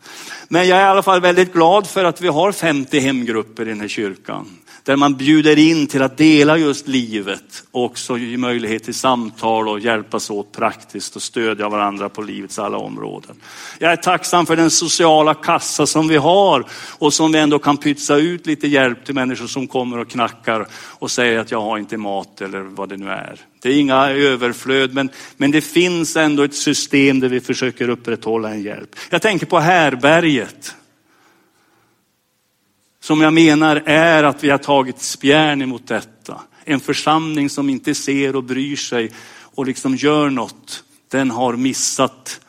Men 0.47 0.67
jag 0.67 0.79
är 0.79 0.85
i 0.85 0.89
alla 0.89 1.03
fall 1.03 1.21
väldigt 1.21 1.53
glad 1.53 1.87
för 1.87 2.05
att 2.05 2.21
vi 2.21 2.27
har 2.27 2.51
50 2.51 2.99
hemgrupper 2.99 3.65
i 3.65 3.69
den 3.69 3.81
här 3.81 3.87
kyrkan. 3.87 4.57
Där 4.87 4.95
man 4.95 5.15
bjuder 5.15 5.59
in 5.59 5.87
till 5.87 6.01
att 6.01 6.17
dela 6.17 6.57
just 6.57 6.87
livet 6.87 7.63
och 7.71 7.83
också 7.83 8.17
ge 8.17 8.37
möjlighet 8.37 8.83
till 8.83 8.93
samtal 8.93 9.69
och 9.69 9.79
hjälpas 9.79 10.29
åt 10.29 10.51
praktiskt 10.51 11.15
och 11.15 11.21
stödja 11.21 11.69
varandra 11.69 12.09
på 12.09 12.21
livets 12.21 12.59
alla 12.59 12.77
områden. 12.77 13.35
Jag 13.79 13.91
är 13.91 13.95
tacksam 13.95 14.45
för 14.45 14.55
den 14.55 14.69
sociala 14.69 15.33
kassa 15.33 15.87
som 15.87 16.07
vi 16.07 16.15
har 16.15 16.65
och 16.97 17.13
som 17.13 17.31
vi 17.31 17.39
ändå 17.39 17.59
kan 17.59 17.77
pytsa 17.77 18.15
ut 18.15 18.45
lite 18.45 18.67
hjälp 18.67 19.05
till 19.05 19.15
människor 19.15 19.47
som 19.47 19.67
kommer 19.67 19.97
och 19.97 20.09
knackar 20.09 20.67
och 20.73 21.11
säger 21.11 21.39
att 21.39 21.51
jag 21.51 21.61
har 21.61 21.77
inte 21.77 21.97
mat 21.97 22.41
eller 22.41 22.61
vad 22.61 22.89
det 22.89 22.97
nu 22.97 23.09
är. 23.09 23.39
Det 23.61 23.69
är 23.69 23.79
inga 23.79 24.09
överflöd 24.09 24.93
men, 24.93 25.09
men 25.37 25.51
det 25.51 25.61
finns 25.61 26.17
ändå 26.17 26.43
ett 26.43 26.55
system 26.55 27.19
där 27.19 27.29
vi 27.29 27.39
försöker 27.39 27.89
upprätthålla 27.89 28.49
en 28.49 28.61
hjälp. 28.61 28.95
Jag 29.09 29.21
tänker 29.21 29.45
på 29.45 29.59
härberget 29.59 30.75
som 33.07 33.21
jag 33.21 33.33
menar 33.33 33.83
är 33.85 34.23
att 34.23 34.43
vi 34.43 34.49
har 34.49 34.57
tagit 34.57 35.01
spjärn 35.01 35.61
emot 35.61 35.87
detta. 35.87 36.41
En 36.63 36.79
församling 36.79 37.49
som 37.49 37.69
inte 37.69 37.95
ser 37.95 38.35
och 38.35 38.43
bryr 38.43 38.75
sig 38.75 39.11
och 39.41 39.65
liksom 39.65 39.95
gör 39.95 40.29
något, 40.29 40.83
den 41.07 41.31
har 41.31 41.55
missat 41.55 42.41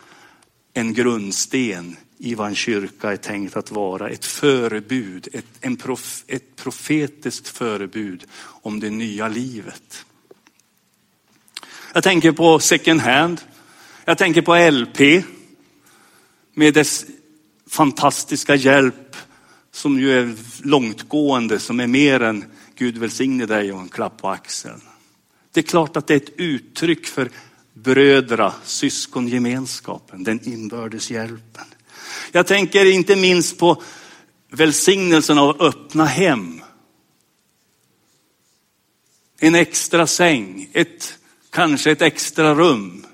en 0.73 0.95
grundsten 0.95 1.97
i 2.19 2.35
vad 2.35 2.49
en 2.49 2.55
kyrka 2.55 3.13
är 3.13 3.17
tänkt 3.17 3.57
att 3.57 3.71
vara. 3.71 4.09
Ett 4.09 4.25
förebud, 4.25 5.29
ett, 5.33 5.47
en 5.61 5.77
prof, 5.77 6.25
ett 6.27 6.57
profetiskt 6.57 7.49
förebud 7.49 8.25
om 8.41 8.81
det 8.81 8.91
nya 8.91 9.29
livet. 9.29 10.05
Jag 11.95 12.03
tänker 12.03 12.33
på 12.33 12.59
second 12.59 13.01
hand. 13.01 13.41
Jag 14.05 14.19
tänker 14.19 14.43
på 14.43 14.71
LP 14.71 15.25
med 16.55 16.75
dess 16.75 17.05
fantastiska 17.71 18.55
hjälp 18.55 19.17
som 19.79 20.01
ju 20.01 20.13
är 20.13 20.35
långtgående, 20.63 21.59
som 21.59 21.81
är 21.81 21.87
mer 21.87 22.23
än 22.23 22.45
Gud 22.75 22.99
välsigne 22.99 23.47
dig 23.47 23.73
och 23.73 23.81
en 23.81 23.89
klapp 23.89 24.21
på 24.23 24.29
axeln. 24.29 24.81
Det 25.53 25.61
är 25.61 25.65
klart 25.65 25.97
att 25.97 26.07
det 26.07 26.15
är 26.15 26.17
ett 26.17 26.35
uttryck 26.37 27.07
för 27.07 27.31
brödra, 27.75 28.53
syskongemenskapen, 28.65 30.25
den 30.25 30.49
inbördes 30.49 31.11
hjälpen. 31.11 31.65
Jag 32.33 32.47
tänker 32.47 32.85
inte 32.93 33.17
minst 33.17 33.59
på 33.59 33.83
välsignelsen 34.51 35.39
av 35.39 35.63
öppna 35.63 36.05
hem. 36.05 36.61
En 39.41 39.55
extra 39.55 40.07
säng, 40.07 40.71
ett, 40.73 41.19
kanske 41.51 41.91
ett 41.91 42.03
extra 42.03 42.55
rum, 42.55 43.07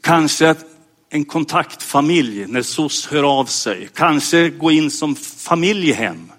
kanske 0.00 0.50
att 0.50 0.71
en 1.14 1.24
kontaktfamilj 1.24 2.46
när 2.46 2.62
SOS 2.62 3.06
hör 3.06 3.22
av 3.22 3.44
sig. 3.44 3.88
Kanske 3.94 4.50
gå 4.50 4.70
in 4.70 4.90
som 4.90 5.16
familjehem 5.16 6.32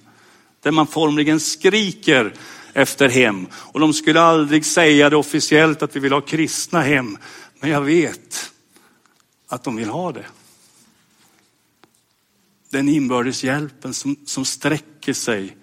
där 0.62 0.72
man 0.72 0.88
formligen 0.88 1.40
skriker 1.40 2.34
efter 2.74 3.10
hem. 3.10 3.48
Och 3.54 3.80
de 3.80 3.94
skulle 3.94 4.22
aldrig 4.22 4.66
säga 4.66 5.10
det 5.10 5.16
officiellt 5.16 5.82
att 5.82 5.96
vi 5.96 6.00
vill 6.00 6.14
ha 6.14 6.22
kristna 6.22 6.82
hem. 6.82 7.18
Men 7.60 7.70
jag 7.70 7.82
vet 7.82 8.52
att 9.48 9.64
de 9.64 9.76
vill 9.76 9.90
ha 9.90 10.12
det. 10.12 10.26
Den 12.70 12.90
inbördes 12.90 13.44
hjälpen 13.44 13.94
som, 13.94 14.16
som 14.26 14.46
sträcker 14.46 15.14
sig 15.14 15.58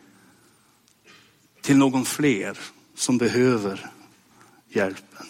till 1.62 1.76
någon 1.76 2.04
fler 2.04 2.58
som 2.94 3.18
behöver 3.18 3.90
hjälpen. 4.68 5.26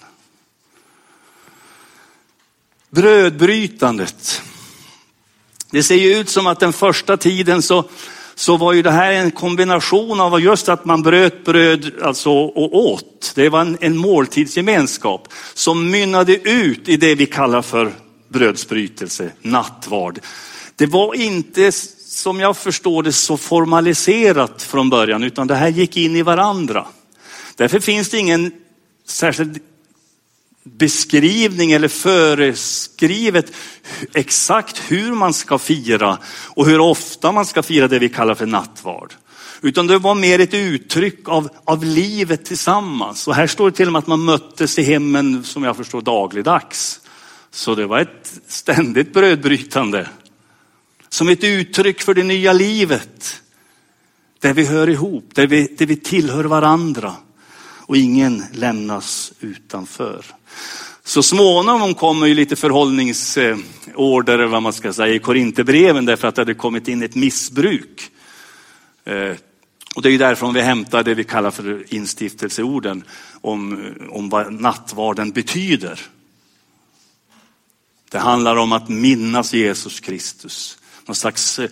Brödbrytandet. 2.91 4.43
Det 5.71 5.83
ser 5.83 5.95
ju 5.95 6.17
ut 6.17 6.29
som 6.29 6.47
att 6.47 6.61
den 6.61 6.73
första 6.73 7.17
tiden 7.17 7.63
så, 7.63 7.85
så 8.35 8.57
var 8.57 8.73
ju 8.73 8.83
det 8.83 8.91
här 8.91 9.13
en 9.13 9.31
kombination 9.31 10.21
av 10.21 10.41
just 10.41 10.69
att 10.69 10.85
man 10.85 11.03
bröt 11.03 11.45
bröd 11.45 11.93
alltså, 12.03 12.31
och 12.31 12.77
åt. 12.77 13.33
Det 13.35 13.49
var 13.49 13.61
en, 13.61 13.79
en 13.81 13.97
måltidsgemenskap 13.97 15.29
som 15.55 15.91
mynnade 15.91 16.37
ut 16.37 16.89
i 16.89 16.97
det 16.97 17.15
vi 17.15 17.27
kallar 17.27 17.63
för 17.63 17.93
brödsbrytelse, 18.29 19.33
nattvard. 19.43 20.21
Det 20.77 20.87
var 20.87 21.15
inte 21.15 21.73
som 22.11 22.41
jag 22.41 22.57
förstår 22.57 23.03
det 23.03 23.13
så 23.13 23.37
formaliserat 23.37 24.63
från 24.63 24.91
början 24.91 25.23
utan 25.23 25.47
det 25.47 25.55
här 25.55 25.69
gick 25.69 25.97
in 25.97 26.17
i 26.17 26.23
varandra. 26.23 26.87
Därför 27.57 27.81
finns 27.81 28.09
det 28.09 28.19
ingen 28.19 28.53
särskild 29.07 29.59
beskrivning 30.65 31.73
eller 31.73 31.89
föreskrivet 31.89 33.53
exakt 34.15 34.79
hur 34.79 35.13
man 35.13 35.35
ska 35.35 35.59
fira 35.59 36.19
och 36.49 36.67
hur 36.67 36.81
ofta 36.81 37.33
man 37.33 37.47
ska 37.47 37.63
fira 37.63 37.89
det 37.89 37.99
vi 37.99 38.09
kallar 38.09 38.35
för 38.35 38.47
nattvard. 38.47 39.15
Utan 39.63 39.87
det 39.87 39.99
var 39.99 40.15
mer 40.15 40.39
ett 40.39 40.55
uttryck 40.55 41.29
av, 41.29 41.49
av 41.65 41.85
livet 41.85 42.45
tillsammans. 42.45 43.29
Och 43.29 43.35
här 43.35 43.47
står 43.47 43.71
det 43.71 43.77
till 43.77 43.87
och 43.87 43.93
med 43.93 43.99
att 43.99 44.07
man 44.07 44.25
möttes 44.25 44.79
i 44.79 44.83
hemmen 44.83 45.45
som 45.45 45.65
jag 45.65 45.77
förstår 45.77 46.03
dagligdags. 46.03 47.01
Så 47.51 47.75
det 47.75 47.87
var 47.87 47.99
ett 47.99 48.41
ständigt 48.47 49.13
brödbrytande. 49.13 50.09
Som 51.09 51.29
ett 51.29 51.45
uttryck 51.45 52.01
för 52.01 52.15
det 52.15 52.23
nya 52.23 52.53
livet. 52.53 53.43
Där 54.39 54.55
vi 54.55 54.65
hör 54.65 54.89
ihop, 54.89 55.31
där 55.35 55.47
vi, 55.47 55.77
där 55.79 55.87
vi 55.87 55.97
tillhör 55.97 56.45
varandra. 56.45 57.15
Och 57.87 57.97
ingen 57.97 58.45
lämnas 58.53 59.33
utanför. 59.41 60.25
Så 61.05 61.23
småningom 61.23 61.95
kommer 61.95 62.27
ju 62.27 62.35
lite 62.35 62.57
förhållningsorder, 62.57 64.47
vad 64.47 64.63
man 64.63 64.73
ska 64.73 64.93
säga, 64.93 65.15
i 65.15 65.19
Korinthierbreven 65.19 66.05
därför 66.05 66.29
att 66.29 66.35
det 66.35 66.41
hade 66.41 66.55
kommit 66.55 66.89
in 66.89 67.03
ett 67.03 67.15
missbruk. 67.15 68.11
Eh, 69.05 69.33
och 69.95 70.03
det 70.03 70.09
är 70.09 70.13
ju 70.13 70.19
därifrån 70.19 70.55
vi 70.55 70.61
hämtar 70.61 71.03
det 71.03 71.15
vi 71.15 71.25
kallar 71.25 71.51
för 71.51 71.95
instiftelseorden 71.95 73.05
om, 73.41 73.93
om 74.11 74.29
vad 74.29 74.53
nattvarden 74.53 75.31
betyder. 75.31 76.01
Det 78.11 78.19
handlar 78.19 78.57
om 78.57 78.73
att 78.73 78.89
minnas 78.89 79.55
Jesus 79.55 80.01
Kristus. 80.01 80.79
Någon 81.07 81.15
slags 81.15 81.59
eh, 81.59 81.71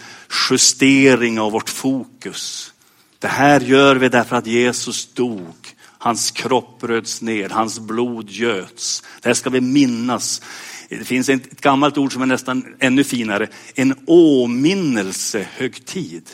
justering 0.50 1.40
av 1.40 1.52
vårt 1.52 1.70
fokus. 1.70 2.72
Det 3.18 3.28
här 3.28 3.60
gör 3.60 3.96
vi 3.96 4.08
därför 4.08 4.36
att 4.36 4.46
Jesus 4.46 5.06
dog 5.14 5.74
Hans 5.98 6.30
kropp 6.30 6.80
bröts 6.80 7.22
ner, 7.22 7.48
hans 7.48 7.80
blod 7.80 8.30
göts. 8.30 9.02
Det 9.22 9.28
här 9.28 9.34
ska 9.34 9.50
vi 9.50 9.60
minnas. 9.60 10.42
Det 10.88 11.04
finns 11.04 11.28
ett 11.28 11.60
gammalt 11.60 11.98
ord 11.98 12.12
som 12.12 12.22
är 12.22 12.26
nästan 12.26 12.76
ännu 12.78 13.04
finare. 13.04 13.48
En 13.74 13.94
åminnelsehögtid. 14.06 16.30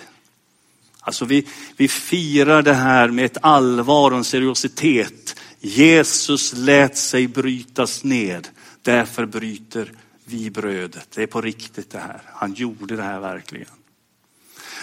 Alltså 1.01 1.25
vi, 1.25 1.47
vi 1.77 1.89
firar 1.89 2.63
det 2.63 2.75
här 2.75 3.09
med 3.09 3.25
ett 3.25 3.39
allvar 3.41 4.11
och 4.11 4.17
en 4.17 4.25
seriositet. 4.25 5.37
Jesus 5.61 6.53
lät 6.53 6.97
sig 6.97 7.29
brytas 7.29 8.05
ned. 8.05 8.49
Därför 8.83 9.27
bryter 9.27 9.93
vi 10.25 10.51
brödet. 10.51 11.09
Det 11.15 11.23
är 11.23 11.27
på 11.27 11.41
riktigt 11.41 11.91
det 11.91 11.99
här. 11.99 12.21
Han 12.27 12.55
gjorde 12.55 12.97
det 12.97 13.03
här 13.03 13.21
verkligen. 13.21 13.67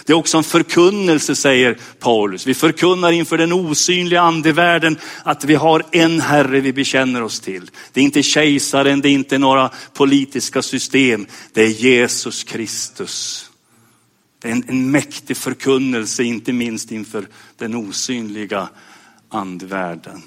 Det 0.04 0.12
är 0.12 0.16
också 0.16 0.38
en 0.38 0.44
förkunnelse 0.44 1.36
säger 1.36 1.78
Paulus. 1.98 2.46
Vi 2.46 2.54
förkunnar 2.54 3.12
inför 3.12 3.38
den 3.38 3.52
osynliga 3.52 4.20
andevärlden 4.20 4.98
att 5.24 5.44
vi 5.44 5.54
har 5.54 5.82
en 5.92 6.20
Herre 6.20 6.60
vi 6.60 6.72
bekänner 6.72 7.22
oss 7.22 7.40
till. 7.40 7.70
Det 7.92 8.00
är 8.00 8.04
inte 8.04 8.22
kejsaren, 8.22 9.00
det 9.00 9.08
är 9.08 9.12
inte 9.12 9.38
några 9.38 9.70
politiska 9.92 10.62
system. 10.62 11.26
Det 11.52 11.62
är 11.62 11.68
Jesus 11.68 12.44
Kristus. 12.44 13.48
Det 14.42 14.48
är 14.48 14.52
en, 14.52 14.64
en 14.68 14.90
mäktig 14.90 15.36
förkunnelse, 15.36 16.24
inte 16.24 16.52
minst 16.52 16.92
inför 16.92 17.26
den 17.58 17.74
osynliga 17.74 18.68
andevärlden. 19.28 20.22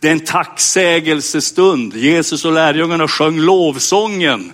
Det 0.00 0.08
är 0.08 0.12
en 0.12 0.20
tacksägelsestund. 0.20 1.96
Jesus 1.96 2.44
och 2.44 2.52
lärjungarna 2.52 3.08
sjöng 3.08 3.38
lovsången. 3.40 4.52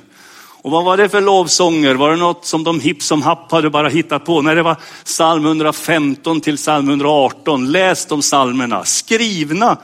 Och 0.66 0.72
vad 0.72 0.84
var 0.84 0.96
det 0.96 1.08
för 1.08 1.20
lovsånger? 1.20 1.94
Var 1.94 2.10
det 2.10 2.16
något 2.16 2.44
som 2.44 2.64
de 2.64 2.80
hipp 2.80 3.02
som 3.02 3.22
happ 3.22 3.52
hade 3.52 3.70
bara 3.70 3.88
hittat 3.88 4.24
på? 4.24 4.42
Nej, 4.42 4.54
det 4.54 4.62
var 4.62 4.76
psalm 5.04 5.46
115 5.46 6.40
till 6.40 6.56
psalm 6.56 6.88
118. 6.88 7.72
Läs 7.72 8.06
de 8.06 8.20
psalmerna, 8.20 8.84
skrivna 8.84 9.78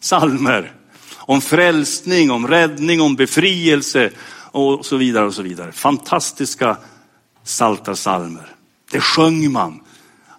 psalmer. 0.00 0.72
Om 1.16 1.40
frälsning, 1.40 2.30
om 2.30 2.48
räddning, 2.48 3.00
om 3.00 3.16
befrielse 3.16 4.10
och 4.50 4.86
så 4.86 4.96
vidare 4.96 5.26
och 5.26 5.34
så 5.34 5.42
vidare. 5.42 5.72
Fantastiska 5.72 6.76
salta 7.44 7.94
psalmer. 7.94 8.54
Det 8.90 9.00
sjöng 9.00 9.52
man. 9.52 9.80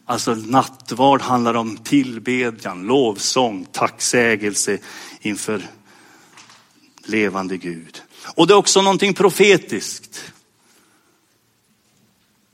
Alltså 0.06 0.36
nattvard 0.36 1.22
handlar 1.22 1.54
om 1.54 1.78
tillbedjan, 1.78 2.84
lovsång, 2.84 3.66
tacksägelse 3.72 4.78
inför 5.22 5.62
levande 7.06 7.58
Gud. 7.58 8.02
Och 8.26 8.48
det 8.48 8.54
är 8.54 8.58
också 8.58 8.82
någonting 8.82 9.14
profetiskt. 9.14 10.32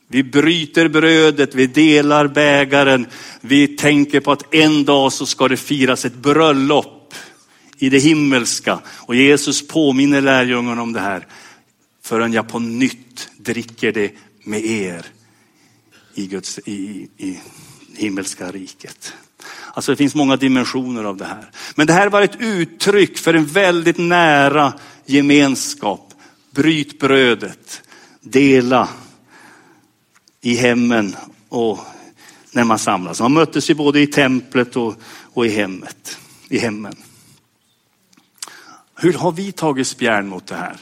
Vi 0.07 0.23
bryter 0.23 0.87
brödet, 0.87 1.55
vi 1.55 1.67
delar 1.67 2.27
bägaren, 2.27 3.07
vi 3.41 3.67
tänker 3.67 4.19
på 4.19 4.31
att 4.31 4.53
en 4.53 4.85
dag 4.85 5.13
så 5.13 5.25
ska 5.25 5.47
det 5.47 5.57
firas 5.57 6.05
ett 6.05 6.15
bröllop 6.15 7.13
i 7.77 7.89
det 7.89 7.99
himmelska. 7.99 8.79
Och 8.87 9.15
Jesus 9.15 9.67
påminner 9.67 10.21
lärjungarna 10.21 10.81
om 10.81 10.93
det 10.93 10.99
här. 10.99 11.27
Förrän 12.03 12.33
jag 12.33 12.47
på 12.47 12.59
nytt 12.59 13.29
dricker 13.37 13.91
det 13.91 14.11
med 14.43 14.65
er 14.65 15.05
i, 16.13 16.27
Guds, 16.27 16.59
i, 16.59 17.09
i 17.17 17.39
himmelska 17.95 18.51
riket. 18.51 19.13
Alltså 19.73 19.91
det 19.91 19.95
finns 19.95 20.15
många 20.15 20.35
dimensioner 20.35 21.03
av 21.03 21.17
det 21.17 21.25
här. 21.25 21.51
Men 21.75 21.87
det 21.87 21.93
här 21.93 22.09
var 22.09 22.21
ett 22.21 22.39
uttryck 22.39 23.17
för 23.17 23.33
en 23.33 23.45
väldigt 23.45 23.97
nära 23.97 24.73
gemenskap. 25.05 26.13
Bryt 26.51 26.99
brödet, 26.99 27.81
dela 28.21 28.89
i 30.41 30.55
hemmen 30.55 31.15
och 31.49 31.79
när 32.51 32.63
man 32.63 32.79
samlas. 32.79 33.21
Man 33.21 33.33
möttes 33.33 33.69
ju 33.69 33.73
både 33.73 33.99
i 34.01 34.07
templet 34.07 34.75
och, 34.75 34.95
och 35.33 35.45
i 35.45 35.49
hemmet, 35.49 36.17
i 36.49 36.57
hemmen. 36.57 36.95
Hur 38.95 39.13
har 39.13 39.31
vi 39.31 39.51
tagit 39.51 39.87
spjärn 39.87 40.27
mot 40.27 40.47
det 40.47 40.55
här? 40.55 40.77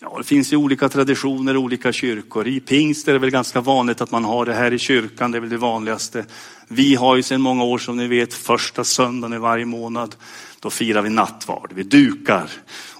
Ja, 0.00 0.14
det 0.18 0.24
finns 0.24 0.52
ju 0.52 0.56
olika 0.56 0.88
traditioner, 0.88 1.56
olika 1.56 1.92
kyrkor. 1.92 2.46
I 2.46 2.60
pingst 2.60 3.08
är 3.08 3.12
det 3.12 3.18
väl 3.18 3.30
ganska 3.30 3.60
vanligt 3.60 4.00
att 4.00 4.10
man 4.10 4.24
har 4.24 4.46
det 4.46 4.54
här 4.54 4.72
i 4.72 4.78
kyrkan, 4.78 5.30
det 5.30 5.38
är 5.38 5.40
väl 5.40 5.50
det 5.50 5.56
vanligaste. 5.56 6.24
Vi 6.68 6.94
har 6.94 7.16
ju 7.16 7.22
sedan 7.22 7.40
många 7.40 7.64
år 7.64 7.78
som 7.78 7.96
ni 7.96 8.06
vet 8.06 8.34
första 8.34 8.84
söndagen 8.84 9.36
i 9.36 9.38
varje 9.38 9.64
månad. 9.64 10.16
Då 10.64 10.70
firar 10.70 11.02
vi 11.02 11.10
nattvard, 11.10 11.72
vi 11.74 11.82
dukar 11.82 12.50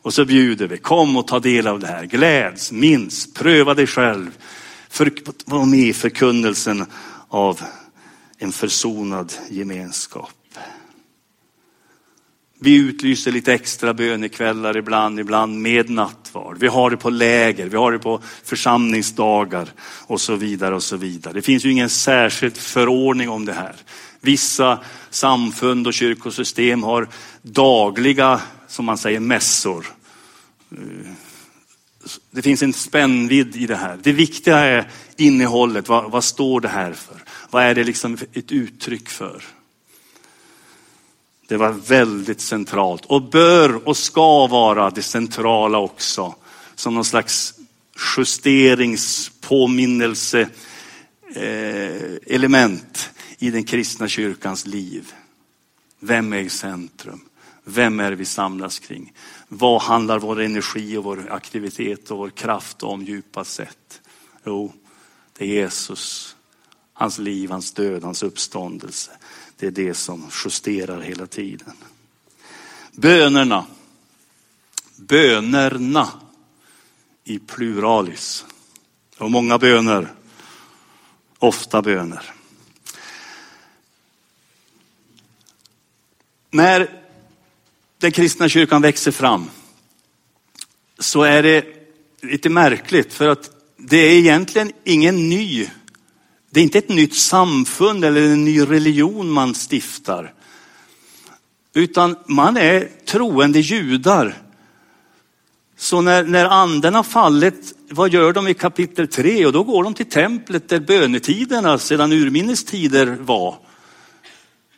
och 0.03 0.15
så 0.15 0.25
bjuder 0.25 0.67
vi. 0.67 0.79
Kom 0.79 1.17
och 1.17 1.27
ta 1.27 1.41
del 1.41 1.67
av 1.67 1.81
det 1.81 1.87
här, 1.87 2.05
gläds, 2.05 2.73
minns, 2.73 3.35
pröva 3.35 3.75
dig 3.75 3.87
själv. 3.87 4.39
För, 4.89 5.13
var 5.45 5.67
med 5.67 5.79
i 5.79 5.93
förkunnelsen 5.93 6.87
av 7.29 7.61
en 8.39 8.53
försonad 8.53 9.33
gemenskap. 9.51 10.31
Vi 12.61 12.77
utlyser 12.77 13.33
lite 13.33 13.55
extra 13.55 13.95
bönekvällar 13.95 14.77
ibland, 14.77 15.21
ibland 15.21 15.61
med 15.61 15.91
nattvard. 15.91 16.57
Vi 16.61 16.67
har 16.67 16.91
det 16.91 16.97
på 16.97 17.11
läger, 17.11 17.69
vi 17.69 17.77
har 17.77 17.93
det 17.93 17.99
på 17.99 18.21
församlingsdagar 18.45 19.69
och 20.07 20.21
så 20.21 20.35
vidare 20.35 20.75
och 20.75 20.83
så 20.83 20.97
vidare. 20.97 21.35
Det 21.35 21.43
finns 21.43 21.65
ju 21.65 21.71
ingen 21.71 21.91
särskild 21.91 22.57
förordning 22.57 23.29
om 23.29 23.45
det 23.45 23.53
här. 23.53 23.75
Vissa 24.25 24.79
samfund 25.11 25.87
och 25.87 25.95
kyrkosystem 25.95 26.83
har 26.83 27.09
dagliga, 27.43 28.41
som 28.69 28.85
man 28.85 28.99
säger, 28.99 29.21
mässor. 29.21 29.87
Eh, 30.73 31.13
det 32.31 32.43
finns 32.43 32.63
en 32.63 32.73
spännvidd 32.73 33.57
i 33.57 33.67
det 33.67 33.77
här. 33.77 33.99
Det 34.03 34.13
viktiga 34.13 34.59
är 34.59 34.91
innehållet. 35.17 35.89
Vad, 35.89 36.11
vad 36.11 36.25
står 36.25 36.61
det 36.61 36.69
här 36.69 36.93
för? 36.93 37.23
Vad 37.51 37.63
är 37.63 37.75
det 37.75 37.85
liksom 37.85 38.19
ett 38.33 38.53
uttryck 38.53 39.09
för? 39.09 39.43
Det 41.49 41.57
var 41.57 41.71
väldigt 41.71 42.41
centralt 42.41 43.05
och 43.05 43.23
bör 43.23 43.89
och 43.89 43.97
ska 43.97 44.47
vara 44.47 44.91
det 44.91 45.03
centrala 45.03 45.79
också. 45.79 46.35
Som 46.75 46.95
någon 46.95 47.05
slags 47.05 47.55
justeringspåminnelse 48.17 50.49
eh, 51.35 52.03
element 52.27 53.11
i 53.45 53.51
den 53.51 53.65
kristna 53.65 54.09
kyrkans 54.09 54.67
liv. 54.67 55.13
Vem 55.99 56.33
är 56.33 56.39
i 56.39 56.49
centrum? 56.49 57.21
Vem 57.65 58.01
är 58.01 58.13
vi 58.13 58.25
samlas 58.25 58.79
kring? 58.79 59.13
Vad 59.49 59.83
handlar 59.83 60.19
vår 60.19 60.41
energi 60.41 60.97
och 60.97 61.05
vår 61.05 61.31
aktivitet 61.31 62.11
och 62.11 62.19
vår 62.19 62.31
kraft 62.31 62.83
om 62.83 63.03
djupast 63.03 63.53
sett? 63.53 64.01
Jo, 64.45 64.73
det 65.39 65.45
är 65.45 65.49
Jesus, 65.49 66.37
hans 66.93 67.19
liv, 67.19 67.51
hans 67.51 67.73
död, 67.73 68.03
hans 68.03 68.23
uppståndelse. 68.23 69.11
Det 69.57 69.67
är 69.67 69.71
det 69.71 69.95
som 69.95 70.31
justerar 70.45 71.01
hela 71.01 71.27
tiden. 71.27 71.73
Bönerna. 72.93 73.67
Bönerna 74.97 76.09
i 77.25 77.39
pluralis. 77.39 78.45
Och 79.19 79.31
många 79.31 79.59
böner. 79.59 80.13
Ofta 81.39 81.83
böner. 81.83 82.34
När 86.55 86.89
den 87.99 88.13
kristna 88.13 88.49
kyrkan 88.49 88.83
växer 88.83 89.11
fram 89.11 89.51
så 90.99 91.23
är 91.23 91.43
det 91.43 91.65
lite 92.23 92.51
märkligt 92.51 93.13
för 93.13 93.29
att 93.29 93.51
det 93.77 93.97
är 93.97 94.13
egentligen 94.13 94.73
ingen 94.85 95.29
ny 95.29 95.69
det 96.51 96.61
är 96.61 96.65
inte 96.65 96.79
ett 96.79 96.89
nytt 96.89 97.15
samfund 97.15 98.05
eller 98.05 98.23
en 98.23 98.45
ny 98.45 98.61
religion 98.61 99.31
man 99.31 99.55
stiftar. 99.55 100.33
Utan 101.75 102.17
man 102.27 102.57
är 102.57 102.89
troende 103.07 103.61
judar. 103.61 104.43
Så 105.77 106.01
när, 106.01 106.25
när 106.25 106.45
anden 106.45 106.95
har 106.95 107.03
fallit, 107.03 107.75
vad 107.91 108.13
gör 108.13 108.33
de 108.33 108.49
i 108.49 108.55
kapitel 108.55 109.09
3? 109.09 109.47
Och 109.47 109.53
då 109.53 109.63
går 109.63 109.85
de 109.85 109.95
till 109.95 110.11
templet 110.11 110.69
där 110.69 110.81
bönetiderna 110.81 111.79
sedan 111.79 112.13
urminnes 112.13 112.65
tider 112.65 113.07
var. 113.07 113.64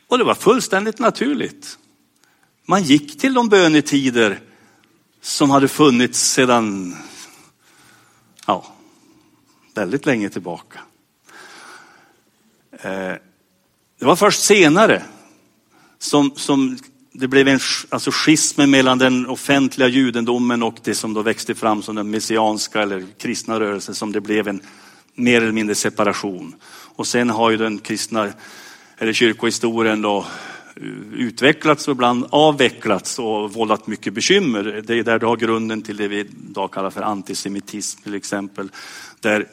Och 0.07 0.17
det 0.17 0.23
var 0.23 0.35
fullständigt 0.35 0.99
naturligt. 0.99 1.77
Man 2.65 2.83
gick 2.83 3.19
till 3.19 3.33
de 3.33 3.49
bönetider 3.49 4.39
som 5.21 5.49
hade 5.49 5.67
funnits 5.67 6.19
sedan 6.19 6.95
ja, 8.45 8.65
väldigt 9.73 10.05
länge 10.05 10.29
tillbaka. 10.29 10.79
Eh, 12.71 13.13
det 13.99 14.05
var 14.05 14.15
först 14.15 14.43
senare 14.43 15.03
som, 15.99 16.31
som 16.35 16.77
det 17.11 17.27
blev 17.27 17.47
en 17.47 17.59
alltså 17.89 18.11
schism 18.13 18.69
mellan 18.71 18.97
den 18.97 19.27
offentliga 19.27 19.87
judendomen 19.87 20.63
och 20.63 20.75
det 20.83 20.95
som 20.95 21.13
då 21.13 21.21
växte 21.21 21.55
fram 21.55 21.81
som 21.83 21.95
den 21.95 22.09
messianska 22.09 22.81
eller 22.81 23.05
kristna 23.17 23.59
rörelsen 23.59 23.95
som 23.95 24.11
det 24.11 24.21
blev 24.21 24.47
en 24.47 24.61
mer 25.15 25.41
eller 25.41 25.51
mindre 25.51 25.75
separation. 25.75 26.55
Och 26.69 27.07
sen 27.07 27.29
har 27.29 27.51
ju 27.51 27.57
den 27.57 27.79
kristna 27.79 28.29
eller 28.97 29.13
kyrkohistorien 29.13 30.01
då 30.01 30.25
utvecklats 31.13 31.87
och 31.87 31.91
ibland 31.91 32.25
avvecklats 32.29 33.19
och 33.19 33.53
vållat 33.53 33.87
mycket 33.87 34.13
bekymmer. 34.13 34.83
Det 34.87 34.99
är 34.99 35.03
där 35.03 35.19
du 35.19 35.25
har 35.25 35.37
grunden 35.37 35.81
till 35.81 35.97
det 35.97 36.07
vi 36.07 36.19
idag 36.19 36.71
kallar 36.71 36.89
för 36.89 37.01
antisemitism 37.01 38.01
till 38.03 38.15
exempel. 38.15 38.69
Där 39.19 39.47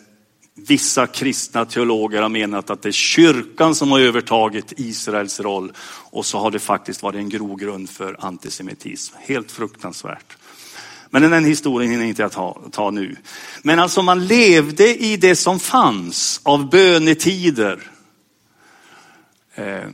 Vissa 0.57 1.07
kristna 1.07 1.65
teologer 1.65 2.23
har 2.23 2.29
menat 2.29 2.71
att 2.71 2.83
det 2.83 2.89
är 2.89 2.93
kyrkan 2.93 3.75
som 3.75 3.93
har 3.93 4.01
övertagit 4.01 4.73
Israels 4.77 5.41
roll 5.41 5.73
och 6.11 6.27
så 6.27 6.39
har 6.39 6.51
det 6.51 6.59
faktiskt 6.59 7.03
varit 7.03 7.17
en 7.17 7.29
grogrund 7.29 7.91
för 7.91 8.17
antisemitism. 8.19 9.17
Helt 9.19 9.53
fruktansvärt. 9.53 10.37
Men 11.11 11.31
den 11.31 11.45
historien 11.45 11.91
hinner 11.91 12.05
inte 12.05 12.23
jag 12.23 12.33
ta, 12.33 12.61
ta 12.73 12.91
nu. 12.91 13.17
Men 13.63 13.79
alltså 13.79 14.03
man 14.03 14.27
levde 14.27 15.05
i 15.05 15.17
det 15.17 15.37
som 15.37 15.61
fanns 15.61 16.41
av 16.43 16.71
bönetider. 16.71 17.91
Eh, 19.55 19.89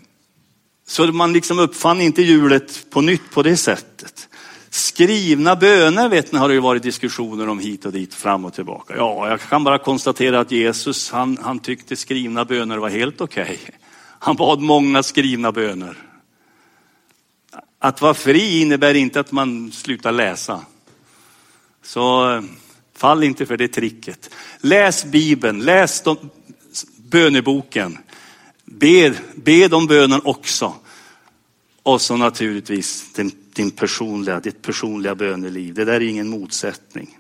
så 0.87 1.07
man 1.07 1.33
liksom 1.33 1.59
uppfann 1.59 2.01
inte 2.01 2.23
hjulet 2.23 2.90
på 2.90 3.00
nytt 3.00 3.31
på 3.31 3.42
det 3.42 3.56
sättet. 3.56 4.29
Skrivna 4.71 5.56
böner 5.56 6.08
vet 6.08 6.33
ni 6.33 6.38
har 6.38 6.48
det 6.48 6.54
ju 6.54 6.61
varit 6.61 6.83
diskussioner 6.83 7.48
om 7.48 7.58
hit 7.58 7.85
och 7.87 7.92
dit, 7.92 8.15
fram 8.15 8.44
och 8.44 8.54
tillbaka. 8.54 8.94
Ja, 8.96 9.29
jag 9.29 9.40
kan 9.40 9.65
bara 9.65 9.79
konstatera 9.79 10.40
att 10.40 10.50
Jesus, 10.50 11.11
han, 11.11 11.38
han 11.42 11.58
tyckte 11.58 11.96
skrivna 11.96 12.44
böner 12.44 12.79
var 12.79 12.88
helt 12.88 13.21
okej. 13.21 13.42
Okay. 13.42 13.75
Han 14.19 14.37
bad 14.37 14.61
många 14.61 15.02
skrivna 15.02 15.52
böner. 15.52 15.96
Att 17.79 18.00
vara 18.00 18.15
fri 18.15 18.61
innebär 18.61 18.94
inte 18.94 19.21
att 19.21 19.33
man 19.33 19.73
slutar 19.73 20.13
läsa. 20.13 20.61
Så 21.83 22.42
fall 22.96 23.25
inte 23.25 23.46
för 23.46 23.56
det 23.56 23.69
tricket. 23.69 24.31
Läs 24.61 25.04
Bibeln, 25.04 25.61
läs 25.61 26.02
de, 26.02 26.17
böneboken. 26.96 27.98
Be, 28.73 29.14
be 29.35 29.68
de 29.68 29.87
bönen 29.87 30.21
också. 30.25 30.75
Och 31.83 32.00
så 32.00 32.16
naturligtvis 32.16 33.12
din, 33.12 33.33
din 33.52 33.71
personliga, 33.71 34.40
ditt 34.40 34.62
personliga 34.62 35.14
böneliv. 35.14 35.75
Det 35.75 35.85
där 35.85 35.92
är 35.92 36.00
ingen 36.00 36.29
motsättning. 36.29 37.18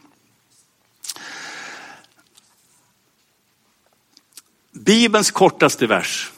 Bibelns 4.72 5.30
kortaste 5.30 5.86
vers. 5.86 6.32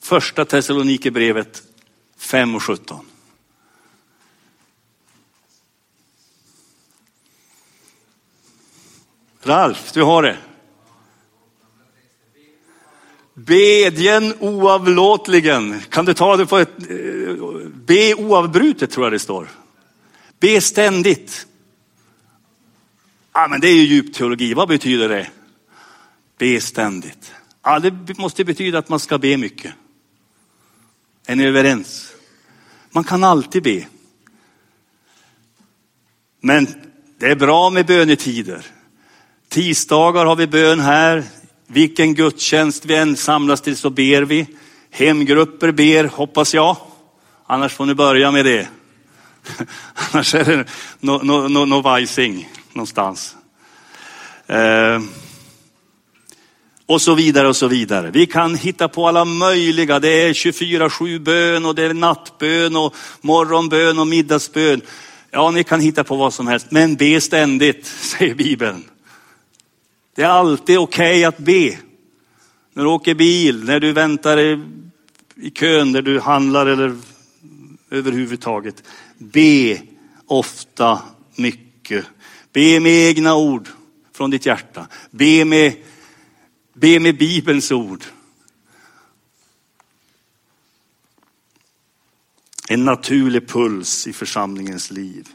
Första 0.00 0.44
Thessalonikerbrevet 0.44 1.62
5 2.16 2.54
och 2.54 2.62
17. 2.62 3.06
Ralf, 9.42 9.92
du 9.92 10.02
har 10.02 10.22
det. 10.22 10.38
Bedjen 13.46 14.34
oavlåtligen. 14.40 15.80
Kan 15.88 16.04
du 16.04 16.14
ta 16.14 16.36
det 16.36 16.46
på 16.46 16.58
ett... 16.58 16.90
Eh, 16.90 17.36
be 17.86 18.14
oavbrutet 18.14 18.90
tror 18.90 19.06
jag 19.06 19.12
det 19.12 19.18
står. 19.18 19.48
Be 20.40 20.60
ständigt. 20.60 21.46
Ja, 23.32 23.46
men 23.50 23.60
det 23.60 23.68
är 23.68 23.74
ju 23.74 23.82
djup 23.82 24.14
teologi. 24.14 24.54
Vad 24.54 24.68
betyder 24.68 25.08
det? 25.08 25.30
Be 26.38 26.60
ständigt. 26.60 27.32
Ja, 27.62 27.78
det 27.78 28.18
måste 28.18 28.44
betyda 28.44 28.78
att 28.78 28.88
man 28.88 29.00
ska 29.00 29.18
be 29.18 29.36
mycket. 29.36 29.74
Är 31.26 31.36
ni 31.36 31.44
överens? 31.44 32.12
Man 32.90 33.04
kan 33.04 33.24
alltid 33.24 33.62
be. 33.62 33.86
Men 36.40 36.66
det 37.18 37.26
är 37.26 37.36
bra 37.36 37.70
med 37.70 37.86
bönetider. 37.86 38.66
Tisdagar 39.48 40.26
har 40.26 40.36
vi 40.36 40.46
bön 40.46 40.80
här. 40.80 41.24
Vilken 41.66 42.14
gudstjänst 42.14 42.84
vi 42.84 42.94
än 42.94 43.16
samlas 43.16 43.60
till 43.60 43.76
så 43.76 43.90
ber 43.90 44.22
vi. 44.22 44.46
Hemgrupper 44.90 45.72
ber, 45.72 46.04
hoppas 46.04 46.54
jag. 46.54 46.76
Annars 47.46 47.72
får 47.72 47.86
ni 47.86 47.94
börja 47.94 48.30
med 48.30 48.44
det. 48.44 48.68
Annars 49.94 50.34
är 50.34 50.44
det 50.44 50.64
no, 51.00 51.20
no, 51.22 51.48
no, 51.48 51.64
no 51.64 51.80
vajsing 51.80 52.48
någonstans. 52.72 53.36
Eh. 54.46 55.00
Och 56.86 57.02
så 57.02 57.14
vidare 57.14 57.48
och 57.48 57.56
så 57.56 57.68
vidare. 57.68 58.10
Vi 58.10 58.26
kan 58.26 58.54
hitta 58.54 58.88
på 58.88 59.08
alla 59.08 59.24
möjliga. 59.24 59.98
Det 59.98 60.22
är 60.22 60.32
24-7 60.32 61.18
bön 61.18 61.66
och 61.66 61.74
det 61.74 61.82
är 61.82 61.94
nattbön 61.94 62.76
och 62.76 62.94
morgonbön 63.20 63.98
och 63.98 64.06
middagsbön. 64.06 64.80
Ja, 65.30 65.50
ni 65.50 65.64
kan 65.64 65.80
hitta 65.80 66.04
på 66.04 66.16
vad 66.16 66.34
som 66.34 66.46
helst. 66.46 66.66
Men 66.70 66.96
be 66.96 67.20
ständigt, 67.20 67.86
säger 68.00 68.34
Bibeln. 68.34 68.84
Det 70.16 70.22
är 70.22 70.28
alltid 70.28 70.78
okej 70.78 71.10
okay 71.10 71.24
att 71.24 71.38
be. 71.38 71.78
När 72.72 72.82
du 72.82 72.88
åker 72.88 73.14
bil, 73.14 73.64
när 73.64 73.80
du 73.80 73.92
väntar 73.92 74.38
i 75.36 75.50
kön, 75.50 75.92
när 75.92 76.02
du 76.02 76.20
handlar 76.20 76.66
eller 76.66 76.96
överhuvudtaget. 77.90 78.82
Be 79.18 79.82
ofta 80.26 81.02
mycket. 81.34 82.04
Be 82.52 82.80
med 82.80 82.92
egna 82.92 83.36
ord 83.36 83.68
från 84.12 84.30
ditt 84.30 84.46
hjärta. 84.46 84.86
Be 85.10 85.44
med, 85.44 85.72
be 86.72 87.00
med 87.00 87.18
Bibelns 87.18 87.72
ord. 87.72 88.04
En 92.68 92.84
naturlig 92.84 93.48
puls 93.48 94.06
i 94.06 94.12
församlingens 94.12 94.90
liv. 94.90 95.28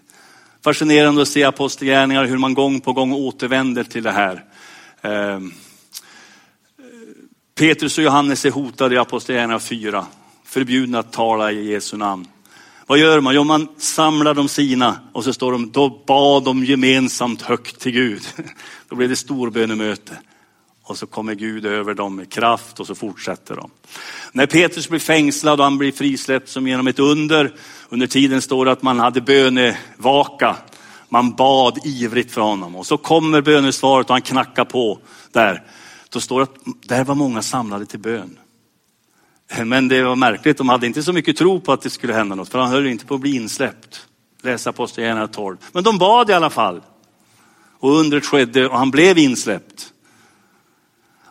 Fascinerande 0.63 1.21
att 1.21 1.27
se 1.27 1.43
apostelgärningar 1.43 2.25
hur 2.25 2.37
man 2.37 2.53
gång 2.53 2.81
på 2.81 2.93
gång 2.93 3.13
återvänder 3.13 3.83
till 3.83 4.03
det 4.03 4.11
här. 4.11 4.45
Ehm, 5.01 5.53
Petrus 7.55 7.97
och 7.97 8.03
Johannes 8.03 8.45
är 8.45 8.51
hotade 8.51 8.95
i 8.95 8.97
Apostlagärningarna 8.97 9.59
4. 9.59 10.05
Förbjudna 10.45 10.99
att 10.99 11.13
tala 11.13 11.51
i 11.51 11.71
Jesu 11.71 11.97
namn. 11.97 12.27
Vad 12.87 12.99
gör 12.99 13.19
man? 13.19 13.35
Jo, 13.35 13.43
man 13.43 13.67
samlar 13.77 14.33
de 14.33 14.47
sina 14.47 14.99
och 15.13 15.23
så 15.23 15.33
står 15.33 15.51
de, 15.51 15.71
då 15.71 16.03
bad 16.07 16.43
de 16.43 16.65
gemensamt 16.65 17.41
högt 17.41 17.79
till 17.79 17.91
Gud. 17.91 18.21
Då 18.89 18.95
blev 18.95 19.09
det 19.09 19.15
storbönemöte. 19.15 20.17
Och 20.83 20.97
så 20.97 21.07
kommer 21.07 21.35
Gud 21.35 21.65
över 21.65 21.93
dem 21.93 22.15
med 22.15 22.31
kraft 22.31 22.79
och 22.79 22.87
så 22.87 22.95
fortsätter 22.95 23.55
de. 23.55 23.71
När 24.31 24.45
Petrus 24.45 24.89
blir 24.89 24.99
fängslad 24.99 25.59
och 25.59 25.63
han 25.63 25.77
blir 25.77 25.91
frisläppt 25.91 26.49
som 26.49 26.67
genom 26.67 26.87
ett 26.87 26.99
under. 26.99 27.53
Under 27.89 28.07
tiden 28.07 28.41
står 28.41 28.65
det 28.65 28.71
att 28.71 28.81
man 28.81 28.99
hade 28.99 29.21
bönevaka. 29.21 30.55
Man 31.13 31.31
bad 31.31 31.79
ivrigt 31.85 32.31
för 32.31 32.41
honom 32.41 32.75
och 32.75 32.85
så 32.85 32.97
kommer 32.97 33.41
bönesvaret 33.41 34.09
och 34.09 34.13
han 34.13 34.21
knackar 34.21 34.65
på 34.65 34.99
där. 35.31 35.63
Då 36.09 36.19
står 36.19 36.39
det 36.39 36.43
att 36.43 36.55
där 36.87 37.03
var 37.03 37.15
många 37.15 37.41
samlade 37.41 37.85
till 37.85 37.99
bön. 37.99 38.39
Men 39.65 39.87
det 39.87 40.03
var 40.03 40.15
märkligt, 40.15 40.57
de 40.57 40.69
hade 40.69 40.87
inte 40.87 41.03
så 41.03 41.13
mycket 41.13 41.37
tro 41.37 41.59
på 41.59 41.73
att 41.73 41.81
det 41.81 41.89
skulle 41.89 42.13
hända 42.13 42.35
något, 42.35 42.49
för 42.49 42.59
han 42.59 42.69
höll 42.69 42.87
inte 42.87 43.05
på 43.05 43.15
att 43.15 43.21
bli 43.21 43.35
insläppt. 43.35 44.07
Läs 44.41 44.67
Apostlagärningarna 44.67 45.27
12. 45.27 45.57
Men 45.71 45.83
de 45.83 45.97
bad 45.97 46.29
i 46.29 46.33
alla 46.33 46.49
fall. 46.49 46.81
Och 47.79 47.99
undret 47.99 48.25
skedde 48.25 48.67
och 48.67 48.77
han 48.77 48.91
blev 48.91 49.17
insläppt. 49.17 49.93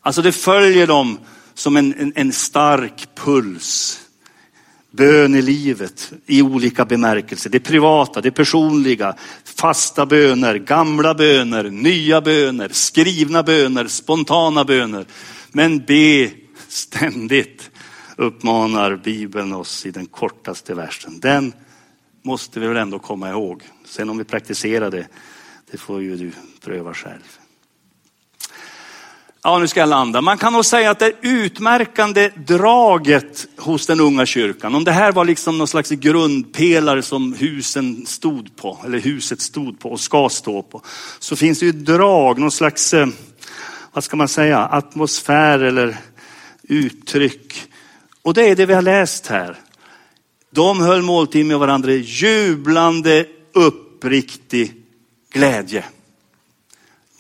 Alltså 0.01 0.23
det 0.23 0.33
följer 0.33 0.87
dem 0.87 1.19
som 1.55 1.77
en, 1.77 1.95
en, 1.95 2.13
en 2.17 2.33
stark 2.33 3.09
puls. 3.15 4.01
Bön 4.91 5.35
i 5.35 5.43
livet 5.43 6.13
i 6.27 6.43
olika 6.43 6.85
bemärkelser. 6.85 7.51
Det 7.51 7.61
privata, 7.61 8.21
det 8.21 8.31
personliga, 8.31 9.17
fasta 9.45 10.07
böner, 10.07 10.55
gamla 10.55 11.15
böner, 11.15 11.65
nya 11.65 12.21
böner, 12.21 12.69
skrivna 12.69 13.43
böner, 13.43 13.87
spontana 13.87 14.65
böner. 14.65 15.07
Men 15.53 15.79
be 15.79 16.31
ständigt 16.69 17.71
uppmanar 18.17 18.97
Bibeln 18.97 19.53
oss 19.53 19.87
i 19.87 19.91
den 19.91 20.07
kortaste 20.07 20.75
versen. 20.75 21.21
Den 21.21 21.53
måste 22.23 22.61
vi 22.61 22.67
väl 22.67 22.77
ändå 22.77 22.99
komma 22.99 23.31
ihåg. 23.31 23.63
Sen 23.85 24.11
om 24.11 24.19
vi 24.19 24.25
praktiserar 24.25 24.91
det, 24.91 25.09
det 25.71 25.77
får 25.77 26.03
ju 26.03 26.17
du 26.17 26.33
pröva 26.61 26.95
själv. 26.95 27.39
Ja, 29.43 29.59
nu 29.59 29.69
ska 29.69 29.81
jag 29.81 29.89
landa. 29.89 30.21
Man 30.21 30.39
kan 30.39 30.53
nog 30.53 30.65
säga 30.65 30.91
att 30.91 30.99
det 30.99 31.13
utmärkande 31.21 32.31
draget 32.37 33.47
hos 33.57 33.87
den 33.87 34.01
unga 34.01 34.27
kyrkan, 34.27 34.75
om 34.75 34.85
det 34.85 34.93
här 34.93 35.13
var 35.13 35.25
liksom 35.25 35.59
någon 35.59 35.69
slags 35.69 35.91
grundpelare 35.91 37.03
som 37.03 37.33
husen 37.33 38.07
stod 38.07 38.57
på, 38.57 38.79
eller 38.85 38.99
huset 38.99 39.41
stod 39.41 39.79
på 39.79 39.91
och 39.91 40.01
ska 40.01 40.29
stå 40.29 40.63
på, 40.63 40.83
så 41.19 41.37
finns 41.37 41.61
det 41.61 41.67
ju 41.67 41.73
drag, 41.73 42.39
någon 42.39 42.51
slags, 42.51 42.95
eh, 42.95 43.09
vad 43.93 44.05
ska 44.05 44.17
man 44.17 44.29
säga, 44.29 44.59
atmosfär 44.59 45.59
eller 45.59 45.97
uttryck. 46.63 47.63
Och 48.23 48.35
det 48.35 48.49
är 48.49 48.57
det 48.57 48.67
vi 48.67 48.75
har 48.75 48.83
läst 48.83 49.27
här. 49.27 49.57
De 50.51 50.81
höll 50.81 51.03
måltid 51.03 51.47
med 51.47 51.59
varandra 51.59 51.93
i 51.93 52.01
jublande, 52.01 53.27
uppriktig 53.53 54.75
glädje. 55.33 55.85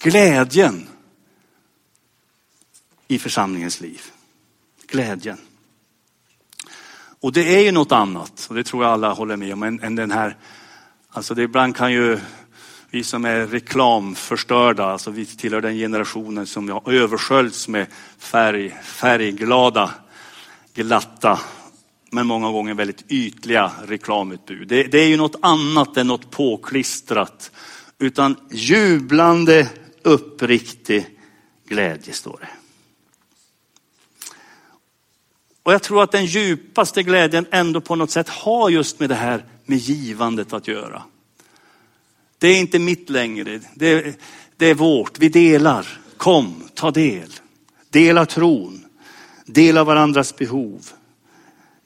Glädjen 0.02 0.86
i 3.10 3.18
församlingens 3.18 3.80
liv. 3.80 4.00
Glädjen. 4.86 5.38
Och 7.20 7.32
det 7.32 7.56
är 7.56 7.60
ju 7.60 7.72
något 7.72 7.92
annat, 7.92 8.46
och 8.48 8.54
det 8.54 8.64
tror 8.64 8.84
jag 8.84 8.92
alla 8.92 9.12
håller 9.12 9.36
med 9.36 9.52
om, 9.52 9.62
än, 9.62 9.80
än 9.80 9.94
den 9.94 10.10
här, 10.10 10.36
alltså 11.08 11.34
det 11.34 11.42
ibland 11.42 11.76
kan 11.76 11.92
ju 11.92 12.18
vi 12.90 13.04
som 13.04 13.24
är 13.24 13.46
reklamförstörda, 13.46 14.84
alltså 14.84 15.10
vi 15.10 15.26
tillhör 15.26 15.60
den 15.60 15.74
generationen 15.74 16.46
som 16.46 16.68
har 16.68 16.92
översköljts 16.92 17.68
med 17.68 17.86
färg, 18.18 18.76
färgglada, 18.82 19.90
glatta, 20.74 21.40
men 22.10 22.26
många 22.26 22.50
gånger 22.50 22.74
väldigt 22.74 23.04
ytliga 23.08 23.72
reklamutbud. 23.86 24.68
Det, 24.68 24.82
det 24.82 24.98
är 24.98 25.08
ju 25.08 25.16
något 25.16 25.36
annat 25.42 25.96
än 25.96 26.06
något 26.06 26.30
påklistrat, 26.30 27.50
utan 27.98 28.36
jublande, 28.50 29.68
uppriktig 30.02 31.06
glädje 31.68 32.12
står 32.12 32.38
det. 32.40 32.59
Och 35.70 35.74
jag 35.74 35.82
tror 35.82 36.02
att 36.02 36.12
den 36.12 36.26
djupaste 36.26 37.02
glädjen 37.02 37.46
ändå 37.50 37.80
på 37.80 37.94
något 37.96 38.10
sätt 38.10 38.28
har 38.28 38.70
just 38.70 39.00
med 39.00 39.08
det 39.08 39.14
här 39.14 39.44
med 39.64 39.78
givandet 39.78 40.52
att 40.52 40.68
göra. 40.68 41.02
Det 42.38 42.48
är 42.48 42.60
inte 42.60 42.78
mitt 42.78 43.10
längre, 43.10 43.60
det 43.74 43.86
är, 43.86 44.14
det 44.56 44.66
är 44.66 44.74
vårt, 44.74 45.18
vi 45.18 45.28
delar. 45.28 45.86
Kom, 46.16 46.68
ta 46.74 46.90
del. 46.90 47.32
Dela 47.90 48.26
tron, 48.26 48.84
dela 49.46 49.84
varandras 49.84 50.36
behov. 50.36 50.90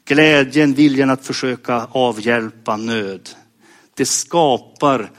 Glädjen, 0.05 0.75
viljan 0.75 1.11
att 1.11 1.27
försöka 1.27 1.87
avhjälpa 1.91 2.77
nöd. 2.77 3.29
Det 3.95 4.07
skapar 4.07 5.11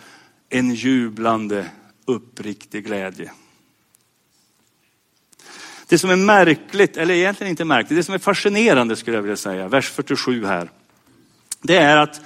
en 0.50 0.74
jublande, 0.74 1.66
uppriktig 2.06 2.86
glädje. 2.86 3.32
Det 5.88 5.98
som 5.98 6.10
är 6.10 6.16
märkligt, 6.16 6.98
eller 6.98 7.14
egentligen 7.14 7.50
inte 7.50 7.66
märkligt, 7.66 8.00
det 8.00 8.04
som 8.04 8.14
är 8.14 8.20
fascinerande 8.20 8.96
skulle 8.96 9.18
jag 9.18 9.22
vilja 9.22 9.38
säga, 9.38 9.68
vers 9.68 9.90
47 9.90 10.46
här. 10.46 10.72
Det 11.62 11.78
är 11.78 11.98
att, 11.98 12.22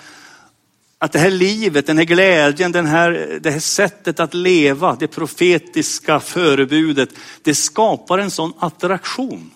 att 0.98 1.12
det 1.12 1.20
här 1.20 1.32
livet, 1.32 1.88
den 1.88 1.98
här 1.98 2.06
glädjen, 2.06 2.72
den 2.72 2.86
här, 2.86 3.40
det 3.42 3.52
här 3.52 3.60
sättet 3.60 4.20
att 4.20 4.34
leva, 4.34 4.98
det 5.00 5.08
profetiska 5.08 6.20
förebudet, 6.20 7.10
det 7.42 7.56
skapar 7.56 8.18
en 8.18 8.32
sån 8.32 8.54
attraktion. 8.60 9.52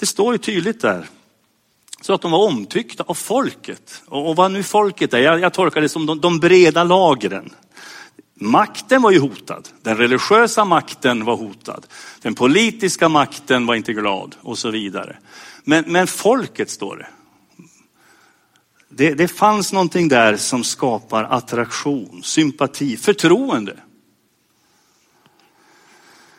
Det 0.00 0.06
står 0.06 0.34
ju 0.34 0.38
tydligt 0.38 0.80
där. 0.80 1.08
Så 2.00 2.14
att 2.14 2.22
de 2.22 2.30
var 2.30 2.46
omtyckta 2.46 3.04
av 3.06 3.14
folket. 3.14 4.02
Och 4.06 4.36
vad 4.36 4.50
nu 4.50 4.62
folket 4.62 5.14
är, 5.14 5.18
jag, 5.18 5.40
jag 5.40 5.52
tolkar 5.52 5.80
det 5.80 5.88
som 5.88 6.06
de, 6.06 6.20
de 6.20 6.40
breda 6.40 6.84
lagren. 6.84 7.54
Makten 8.40 9.02
var 9.02 9.10
ju 9.10 9.18
hotad. 9.18 9.68
Den 9.82 9.96
religiösa 9.96 10.64
makten 10.64 11.24
var 11.24 11.36
hotad. 11.36 11.86
Den 12.22 12.34
politiska 12.34 13.08
makten 13.08 13.66
var 13.66 13.74
inte 13.74 13.92
glad 13.92 14.36
och 14.40 14.58
så 14.58 14.70
vidare. 14.70 15.16
Men, 15.64 15.84
men 15.86 16.06
folket 16.06 16.70
står 16.70 16.96
det. 16.96 17.08
det. 18.88 19.14
Det 19.14 19.28
fanns 19.28 19.72
någonting 19.72 20.08
där 20.08 20.36
som 20.36 20.64
skapar 20.64 21.24
attraktion, 21.24 22.22
sympati, 22.22 22.96
förtroende. 22.96 23.76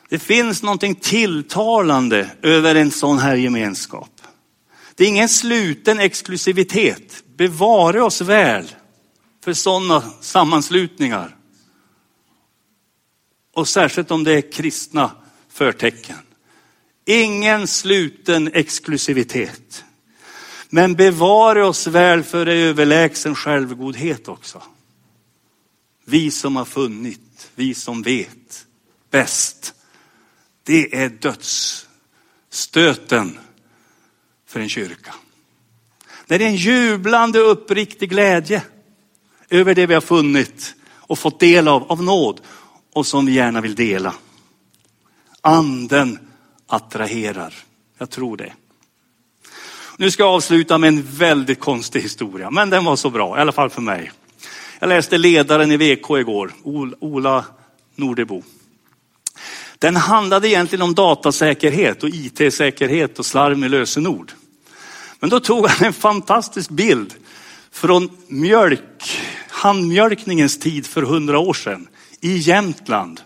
Det 0.10 0.20
finns 0.20 0.64
någonting 0.64 0.96
tilltalande 0.96 2.32
över 2.42 2.76
en 2.76 2.92
sån 2.92 3.18
här 3.18 3.36
gemenskap. 3.36 4.22
Det 4.96 5.04
är 5.04 5.08
ingen 5.08 5.30
sluten 5.30 6.00
exklusivitet. 6.00 7.24
Bevare 7.38 8.02
oss 8.02 8.22
väl 8.22 8.76
för 9.44 9.54
sådana 9.54 10.04
sammanslutningar. 10.22 11.37
Och 13.58 13.68
särskilt 13.68 14.12
om 14.12 14.24
det 14.24 14.34
är 14.34 14.52
kristna 14.52 15.12
förtecken. 15.50 16.18
Ingen 17.06 17.68
sluten 17.68 18.50
exklusivitet. 18.54 19.86
Men 20.70 20.94
bevare 20.94 21.66
oss 21.66 21.88
väl 21.88 22.24
för 22.24 22.48
överlägsen 22.48 23.36
självgodhet 23.36 24.28
också. 24.28 24.64
Vi 26.06 26.32
som 26.32 26.56
har 26.56 26.66
funnit, 26.66 27.52
vi 27.56 27.74
som 27.74 28.02
vet 28.02 28.66
bäst. 29.12 29.74
Det 30.64 30.96
är 30.96 31.10
dödsstöten 31.10 33.40
för 34.48 34.60
en 34.60 34.70
kyrka. 34.70 35.16
Det 36.28 36.36
är 36.36 36.42
en 36.42 36.56
jublande 36.56 37.40
uppriktig 37.40 38.10
glädje 38.10 38.62
över 39.50 39.76
det 39.76 39.86
vi 39.86 39.94
har 39.94 40.02
funnit 40.02 40.76
och 40.86 41.20
fått 41.20 41.40
del 41.40 41.68
av, 41.68 41.92
av 41.92 42.04
nåd 42.04 42.42
och 42.94 43.08
som 43.08 43.26
vi 43.26 43.32
gärna 43.32 43.62
vill 43.62 43.76
dela. 43.76 44.14
Anden 45.42 46.20
attraherar. 46.68 47.54
Jag 47.98 48.10
tror 48.10 48.38
det. 48.38 48.54
Nu 49.98 50.12
ska 50.12 50.24
jag 50.24 50.30
avsluta 50.30 50.78
med 50.78 50.88
en 50.88 51.04
väldigt 51.04 51.60
konstig 51.60 52.02
historia, 52.02 52.52
men 52.52 52.70
den 52.70 52.86
var 52.86 52.96
så 52.96 53.10
bra, 53.10 53.38
i 53.38 53.42
alla 53.42 53.52
fall 53.52 53.70
för 53.70 53.82
mig. 53.82 54.12
Jag 54.80 54.90
läste 54.90 55.18
ledaren 55.18 55.72
i 55.72 55.78
VK 55.78 56.10
igår, 56.10 56.54
Ola 57.00 57.46
Nordebo. 57.96 58.44
Den 59.80 59.96
handlade 59.96 60.50
egentligen 60.50 60.82
om 60.82 60.96
datasäkerhet 60.96 62.04
och 62.04 62.10
IT-säkerhet 62.10 63.20
och 63.20 63.26
slarv 63.26 63.58
med 63.58 63.72
lösenord. 63.72 64.32
Men 65.20 65.30
då 65.30 65.40
tog 65.40 65.68
han 65.68 65.88
en 65.88 65.94
fantastisk 65.94 66.70
bild 66.70 67.14
från 67.72 68.10
mjölk, 68.28 69.20
handmjölkningens 69.50 70.60
tid 70.60 70.86
för 70.86 71.02
hundra 71.02 71.40
år 71.40 71.54
sedan 71.54 71.88
i 72.22 72.38
Jämtland. 72.38 73.22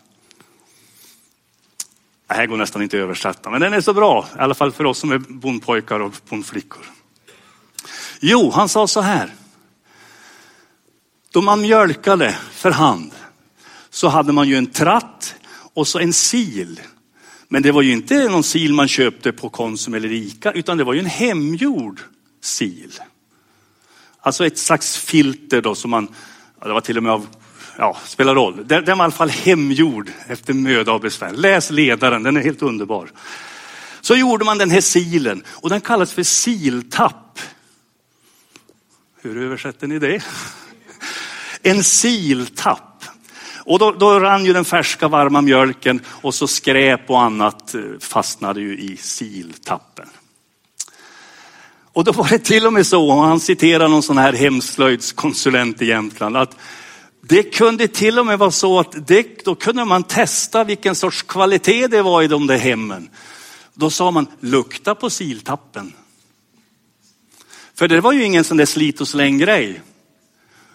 Det 2.27 2.33
här 2.33 2.45
går 2.45 2.57
nästan 2.57 2.81
inte 2.81 2.97
att 2.97 3.01
översätta, 3.01 3.49
men 3.49 3.61
den 3.61 3.73
är 3.73 3.81
så 3.81 3.93
bra, 3.93 4.27
i 4.35 4.39
alla 4.39 4.53
fall 4.53 4.71
för 4.71 4.85
oss 4.85 4.97
som 4.97 5.11
är 5.11 5.17
bondpojkar 5.17 5.99
och 5.99 6.13
bondflickor. 6.29 6.85
Jo, 8.19 8.51
han 8.51 8.69
sa 8.69 8.87
så 8.87 9.01
här. 9.01 9.33
Då 11.31 11.41
man 11.41 11.61
mjölkade 11.61 12.37
för 12.51 12.71
hand 12.71 13.11
så 13.89 14.07
hade 14.07 14.33
man 14.33 14.49
ju 14.49 14.55
en 14.55 14.71
tratt 14.71 15.35
och 15.73 15.87
så 15.87 15.99
en 15.99 16.13
sil. 16.27 16.73
Men 17.47 17.61
det 17.61 17.71
var 17.71 17.81
ju 17.81 17.91
inte 17.91 18.29
någon 18.29 18.43
sil 18.51 18.71
man 18.73 18.87
köpte 18.87 19.31
på 19.31 19.49
Konsum 19.49 19.93
eller 19.93 20.11
Ica, 20.11 20.51
utan 20.51 20.77
det 20.77 20.83
var 20.83 20.93
ju 20.93 20.99
en 20.99 21.05
hemgjord 21.05 22.01
sil. 22.55 22.93
Alltså 24.19 24.45
ett 24.45 24.57
slags 24.57 24.97
filter 24.97 25.61
då 25.61 25.75
som 25.75 25.91
man, 25.91 26.07
det 26.63 26.73
var 26.73 26.81
till 26.81 26.97
och 26.97 27.03
med 27.03 27.11
av, 27.11 27.27
ja, 27.77 27.97
spelar 28.05 28.35
roll. 28.35 28.67
Den, 28.67 28.85
den 28.85 28.97
var 28.97 29.05
i 29.05 29.05
alla 29.05 29.11
fall 29.11 29.29
hemgjord 29.29 30.09
efter 30.27 30.53
möda 30.53 30.91
och 30.91 31.01
besvär. 31.01 31.31
Läs 31.31 31.69
ledaren, 31.69 32.23
den 32.23 32.37
är 32.37 32.41
helt 32.41 32.61
underbar. 32.61 33.11
Så 34.01 34.15
gjorde 34.15 34.45
man 34.45 34.57
den 34.57 34.69
här 34.69 34.81
silen 34.81 35.43
och 35.47 35.69
den 35.69 35.81
kallas 35.81 36.13
för 36.13 36.23
siltapp. 36.23 37.39
Hur 39.21 39.43
översätter 39.43 39.87
ni 39.87 39.99
det? 39.99 40.23
En 41.63 41.83
siltapp. 41.83 43.05
Och 43.65 43.79
då, 43.79 43.91
då 43.91 44.19
rann 44.19 44.45
ju 44.45 44.53
den 44.53 44.65
färska 44.65 45.07
varma 45.07 45.41
mjölken 45.41 46.01
och 46.05 46.33
så 46.33 46.47
skräp 46.47 47.09
och 47.09 47.21
annat 47.21 47.73
eh, 47.73 47.81
fastnade 47.99 48.61
ju 48.61 48.77
i 48.77 48.97
siltappen. 48.97 50.09
Och 51.93 52.03
då 52.03 52.11
var 52.11 52.29
det 52.29 52.39
till 52.39 52.65
och 52.65 52.73
med 52.73 52.87
så, 52.87 53.09
och 53.09 53.23
han 53.23 53.39
citerar 53.39 53.87
någon 53.87 54.03
sån 54.03 54.17
här 54.17 54.33
hemslöjdskonsulent 54.33 55.81
i 55.81 55.85
Jämtland, 55.85 56.37
att 56.37 56.57
det 57.31 57.43
kunde 57.43 57.87
till 57.87 58.19
och 58.19 58.25
med 58.25 58.39
vara 58.39 58.51
så 58.51 58.79
att 58.79 59.07
det, 59.07 59.45
då 59.45 59.55
kunde 59.55 59.85
man 59.85 60.03
testa 60.03 60.63
vilken 60.63 60.95
sorts 60.95 61.21
kvalitet 61.21 61.87
det 61.87 62.01
var 62.01 62.21
i 62.21 62.27
de 62.27 62.47
där 62.47 62.57
hemmen. 62.57 63.09
Då 63.73 63.89
sa 63.89 64.11
man, 64.11 64.27
lukta 64.39 64.95
på 64.95 65.09
siltappen. 65.09 65.93
För 67.73 67.87
det 67.87 68.01
var 68.01 68.11
ju 68.11 68.23
ingen 68.23 68.43
sån 68.43 68.57
där 68.57 68.65
slit 68.65 69.01
och 69.01 69.07
släng 69.07 69.37
grej. 69.37 69.81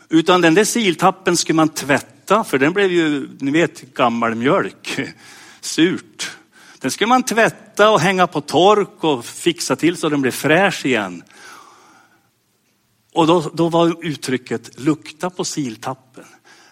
Utan 0.08 0.40
den 0.40 0.54
där 0.54 0.64
siltappen 0.64 1.36
skulle 1.36 1.56
man 1.56 1.68
tvätta 1.68 2.44
för 2.44 2.58
den 2.58 2.72
blev 2.72 2.92
ju, 2.92 3.28
ni 3.38 3.50
vet, 3.50 3.94
gammal 3.94 4.34
mjölk, 4.34 5.00
surt. 5.60 6.30
Den 6.78 6.90
skulle 6.90 7.08
man 7.08 7.22
tvätta 7.22 7.90
och 7.90 8.00
hänga 8.00 8.26
på 8.26 8.40
tork 8.40 9.04
och 9.04 9.24
fixa 9.24 9.76
till 9.76 9.96
så 9.96 10.08
den 10.08 10.22
blev 10.22 10.32
fräsch 10.32 10.86
igen. 10.86 11.22
Och 13.12 13.26
då, 13.26 13.50
då 13.54 13.68
var 13.68 14.04
uttrycket 14.04 14.80
lukta 14.80 15.30
på 15.30 15.44
siltappen. 15.44 16.24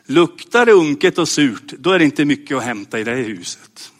Luktar 0.07 0.67
det 0.67 0.73
unket 0.73 1.19
och 1.19 1.29
surt, 1.29 1.73
då 1.79 1.91
är 1.91 1.99
det 1.99 2.05
inte 2.05 2.25
mycket 2.25 2.57
att 2.57 2.63
hämta 2.63 2.99
i 2.99 3.05
det 3.05 3.11
här 3.11 3.23
huset. 3.23 3.93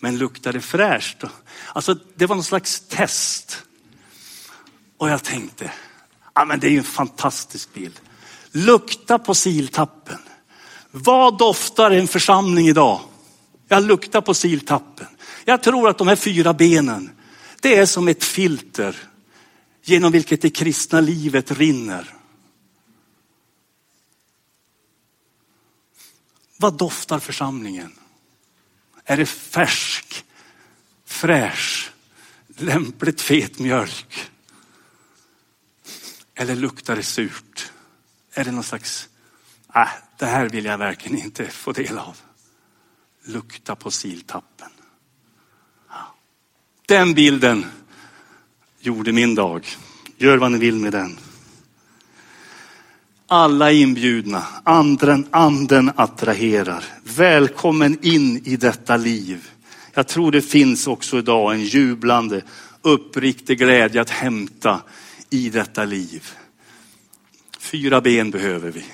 Men 0.00 0.18
luktar 0.18 0.52
det 0.52 0.60
fräscht, 0.60 1.24
alltså 1.72 1.96
det 2.14 2.26
var 2.26 2.36
någon 2.36 2.44
slags 2.44 2.80
test. 2.80 3.62
Och 4.98 5.10
jag 5.10 5.24
tänkte, 5.24 5.72
ja 6.34 6.44
men 6.44 6.60
det 6.60 6.66
är 6.66 6.70
ju 6.70 6.78
en 6.78 6.84
fantastisk 6.84 7.74
bild. 7.74 8.00
Lukta 8.52 9.18
på 9.18 9.34
siltappen. 9.34 10.18
Vad 10.90 11.38
doftar 11.38 11.90
en 11.90 12.08
församling 12.08 12.68
idag? 12.68 13.00
Jag 13.68 13.82
luktar 13.82 14.20
på 14.20 14.34
siltappen. 14.34 15.06
Jag 15.44 15.62
tror 15.62 15.88
att 15.88 15.98
de 15.98 16.08
här 16.08 16.16
fyra 16.16 16.54
benen, 16.54 17.10
det 17.60 17.76
är 17.76 17.86
som 17.86 18.08
ett 18.08 18.24
filter 18.24 18.96
genom 19.84 20.12
vilket 20.12 20.42
det 20.42 20.50
kristna 20.50 21.00
livet 21.00 21.50
rinner. 21.50 22.14
Vad 26.60 26.74
doftar 26.74 27.18
församlingen? 27.18 27.92
Är 29.04 29.16
det 29.16 29.26
färsk, 29.26 30.24
fräsch, 31.04 31.90
lämpligt 32.46 33.20
fet 33.20 33.58
mjölk? 33.58 34.30
Eller 36.34 36.56
luktar 36.56 36.96
det 36.96 37.02
surt? 37.02 37.72
Är 38.32 38.44
det 38.44 38.52
någon 38.52 38.64
slags 38.64 39.08
äh, 39.74 39.88
det 40.18 40.26
här 40.26 40.48
vill 40.48 40.64
jag 40.64 40.78
verkligen 40.78 41.18
inte 41.18 41.46
få 41.46 41.72
del 41.72 41.98
av. 41.98 42.16
Lukta 43.24 43.76
på 43.76 43.90
siltappen. 43.90 44.70
Den 46.86 47.14
bilden 47.14 47.66
gjorde 48.78 49.12
min 49.12 49.34
dag. 49.34 49.66
Gör 50.16 50.38
vad 50.38 50.52
ni 50.52 50.58
vill 50.58 50.74
med 50.74 50.92
den. 50.92 51.18
Alla 53.30 53.72
inbjudna. 53.72 54.46
Anden, 54.64 55.26
anden 55.30 55.92
attraherar. 55.96 56.84
Välkommen 57.04 57.98
in 58.02 58.42
i 58.44 58.56
detta 58.56 58.96
liv. 58.96 59.50
Jag 59.94 60.08
tror 60.08 60.32
det 60.32 60.42
finns 60.42 60.86
också 60.86 61.18
idag 61.18 61.54
en 61.54 61.64
jublande, 61.64 62.42
uppriktig 62.82 63.58
glädje 63.58 64.00
att 64.00 64.10
hämta 64.10 64.80
i 65.30 65.50
detta 65.50 65.84
liv. 65.84 66.28
Fyra 67.58 68.00
ben 68.00 68.30
behöver 68.30 68.70
vi 68.70 68.84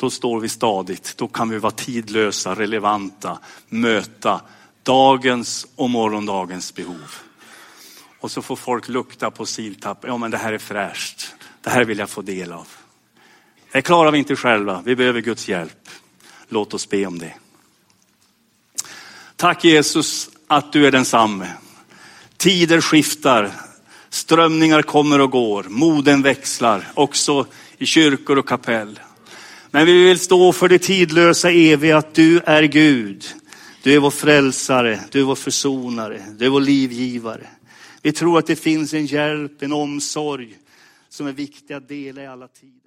då 0.00 0.10
står 0.10 0.40
vi 0.40 0.48
stadigt. 0.48 1.14
Då 1.16 1.28
kan 1.28 1.48
vi 1.48 1.58
vara 1.58 1.72
tidlösa, 1.72 2.54
relevanta, 2.54 3.38
möta 3.68 4.40
dagens 4.82 5.66
och 5.76 5.90
morgondagens 5.90 6.74
behov. 6.74 7.14
Och 8.20 8.30
så 8.30 8.42
får 8.42 8.56
folk 8.56 8.88
lukta 8.88 9.30
på 9.30 9.46
siltapp. 9.46 10.04
Ja, 10.06 10.16
men 10.16 10.30
det 10.30 10.36
här 10.36 10.52
är 10.52 10.58
fräscht. 10.58 11.34
Det 11.60 11.70
här 11.70 11.84
vill 11.84 11.98
jag 11.98 12.10
få 12.10 12.22
del 12.22 12.52
av. 12.52 12.68
Det 13.72 13.82
klarar 13.82 14.12
vi 14.12 14.18
inte 14.18 14.36
själva. 14.36 14.82
Vi 14.84 14.96
behöver 14.96 15.20
Guds 15.20 15.48
hjälp. 15.48 15.88
Låt 16.48 16.74
oss 16.74 16.88
be 16.88 17.06
om 17.06 17.18
det. 17.18 17.34
Tack 19.36 19.64
Jesus 19.64 20.30
att 20.46 20.72
du 20.72 20.86
är 20.86 20.90
densamme. 20.90 21.48
Tider 22.36 22.80
skiftar, 22.80 23.52
strömningar 24.08 24.82
kommer 24.82 25.20
och 25.20 25.30
går, 25.30 25.64
moden 25.68 26.22
växlar, 26.22 26.88
också 26.94 27.46
i 27.78 27.86
kyrkor 27.86 28.38
och 28.38 28.48
kapell. 28.48 29.00
Men 29.70 29.86
vi 29.86 30.04
vill 30.04 30.18
stå 30.18 30.52
för 30.52 30.68
det 30.68 30.78
tidlösa 30.78 31.50
eviga 31.50 31.96
att 31.96 32.14
du 32.14 32.40
är 32.44 32.62
Gud. 32.62 33.24
Du 33.82 33.94
är 33.94 33.98
vår 33.98 34.10
frälsare, 34.10 35.00
du 35.10 35.20
är 35.20 35.24
vår 35.24 35.34
försonare, 35.34 36.22
du 36.38 36.46
är 36.46 36.50
vår 36.50 36.60
livgivare. 36.60 37.46
Vi 38.02 38.12
tror 38.12 38.38
att 38.38 38.46
det 38.46 38.56
finns 38.56 38.94
en 38.94 39.06
hjälp, 39.06 39.62
en 39.62 39.72
omsorg 39.72 40.56
som 41.08 41.26
är 41.26 41.32
viktig 41.32 41.74
att 41.74 41.88
dela 41.88 42.22
i 42.22 42.26
alla 42.26 42.48
tider. 42.48 42.79